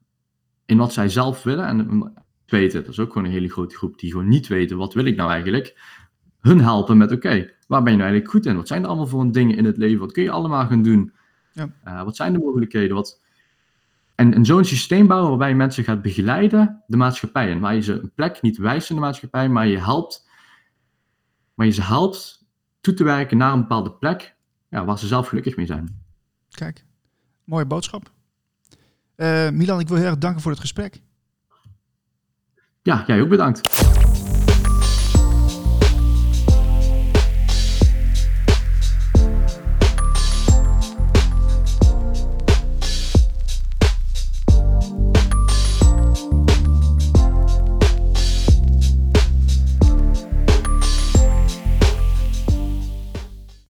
in 0.65 0.77
wat 0.77 0.93
zij 0.93 1.10
zelf 1.10 1.43
willen 1.43 1.65
en 1.65 2.12
weten. 2.45 2.81
Dat 2.81 2.91
is 2.91 2.99
ook 2.99 3.12
gewoon 3.12 3.27
een 3.27 3.34
hele 3.34 3.49
grote 3.49 3.75
groep 3.75 3.99
die 3.99 4.12
gewoon 4.12 4.27
niet 4.27 4.47
weten, 4.47 4.77
wat 4.77 4.93
wil 4.93 5.05
ik 5.05 5.15
nou 5.15 5.31
eigenlijk? 5.31 5.79
Hun 6.41 6.62
helpen 6.62 6.97
met, 6.97 7.12
oké, 7.12 7.49
waar 7.67 7.84
ben 7.84 7.91
je 7.91 7.97
nou 7.97 8.10
eigenlijk 8.10 8.30
goed 8.30 8.45
in? 8.45 8.56
Wat 8.56 8.67
zijn 8.67 8.82
er 8.82 8.88
allemaal 8.88 9.08
voor 9.08 9.32
dingen 9.32 9.58
in 9.58 9.65
het 9.65 9.77
leven? 9.77 9.99
Wat 9.99 10.12
kun 10.12 10.23
je 10.23 10.32
allemaal 10.32 10.67
gaan 10.67 10.82
doen? 10.82 11.13
Ja. 11.51 11.69
Eh, 11.84 12.04
wat 12.04 12.15
zijn 12.15 12.34
de 12.34 12.39
mogelijkheden? 12.39 12.95
Wat... 12.95 13.21
En, 14.15 14.34
en 14.34 14.45
zo'n 14.45 14.65
systeem 14.65 15.08
bouwen 15.08 15.30
waarbij 15.30 15.49
je 15.49 15.56
mensen 15.56 15.84
gaat 15.84 16.01
begeleiden, 16.01 16.84
de 16.88 16.97
maatschappij 16.97 17.49
in. 17.49 17.60
Waar 17.60 17.75
je 17.75 17.82
ze 17.82 17.93
een 17.93 18.12
plek 18.15 18.41
niet 18.41 18.58
wijst 18.58 18.89
in 18.89 18.95
de 18.95 19.01
maatschappij, 19.01 19.49
maar 19.49 19.67
je 19.67 19.80
helpt, 19.80 20.30
maar 21.54 21.65
je 21.65 21.71
ze 21.71 21.82
helpt 21.82 22.45
toe 22.82 22.93
te 22.93 23.04
werken 23.04 23.38
naar 23.38 23.54
een 23.54 23.62
bepaalde 23.62 23.91
plek 23.91 24.36
ja, 24.69 24.86
waar 24.86 24.99
ze 24.99 25.08
zelf 25.08 25.27
gelukkig 25.27 25.56
mee 25.56 25.65
zijn. 25.65 26.04
Kijk, 26.49 26.86
mooie 27.43 27.65
boodschap. 27.65 28.12
Eh, 29.15 29.49
Milan, 29.49 29.80
ik 29.80 29.88
wil 29.88 29.97
heel 29.97 30.06
erg 30.06 30.17
danken 30.17 30.41
voor 30.41 30.51
het 30.51 30.60
gesprek. 30.60 31.01
Ja, 32.82 33.04
jij 33.08 33.21
ook 33.21 33.30
bedankt. 33.30 33.90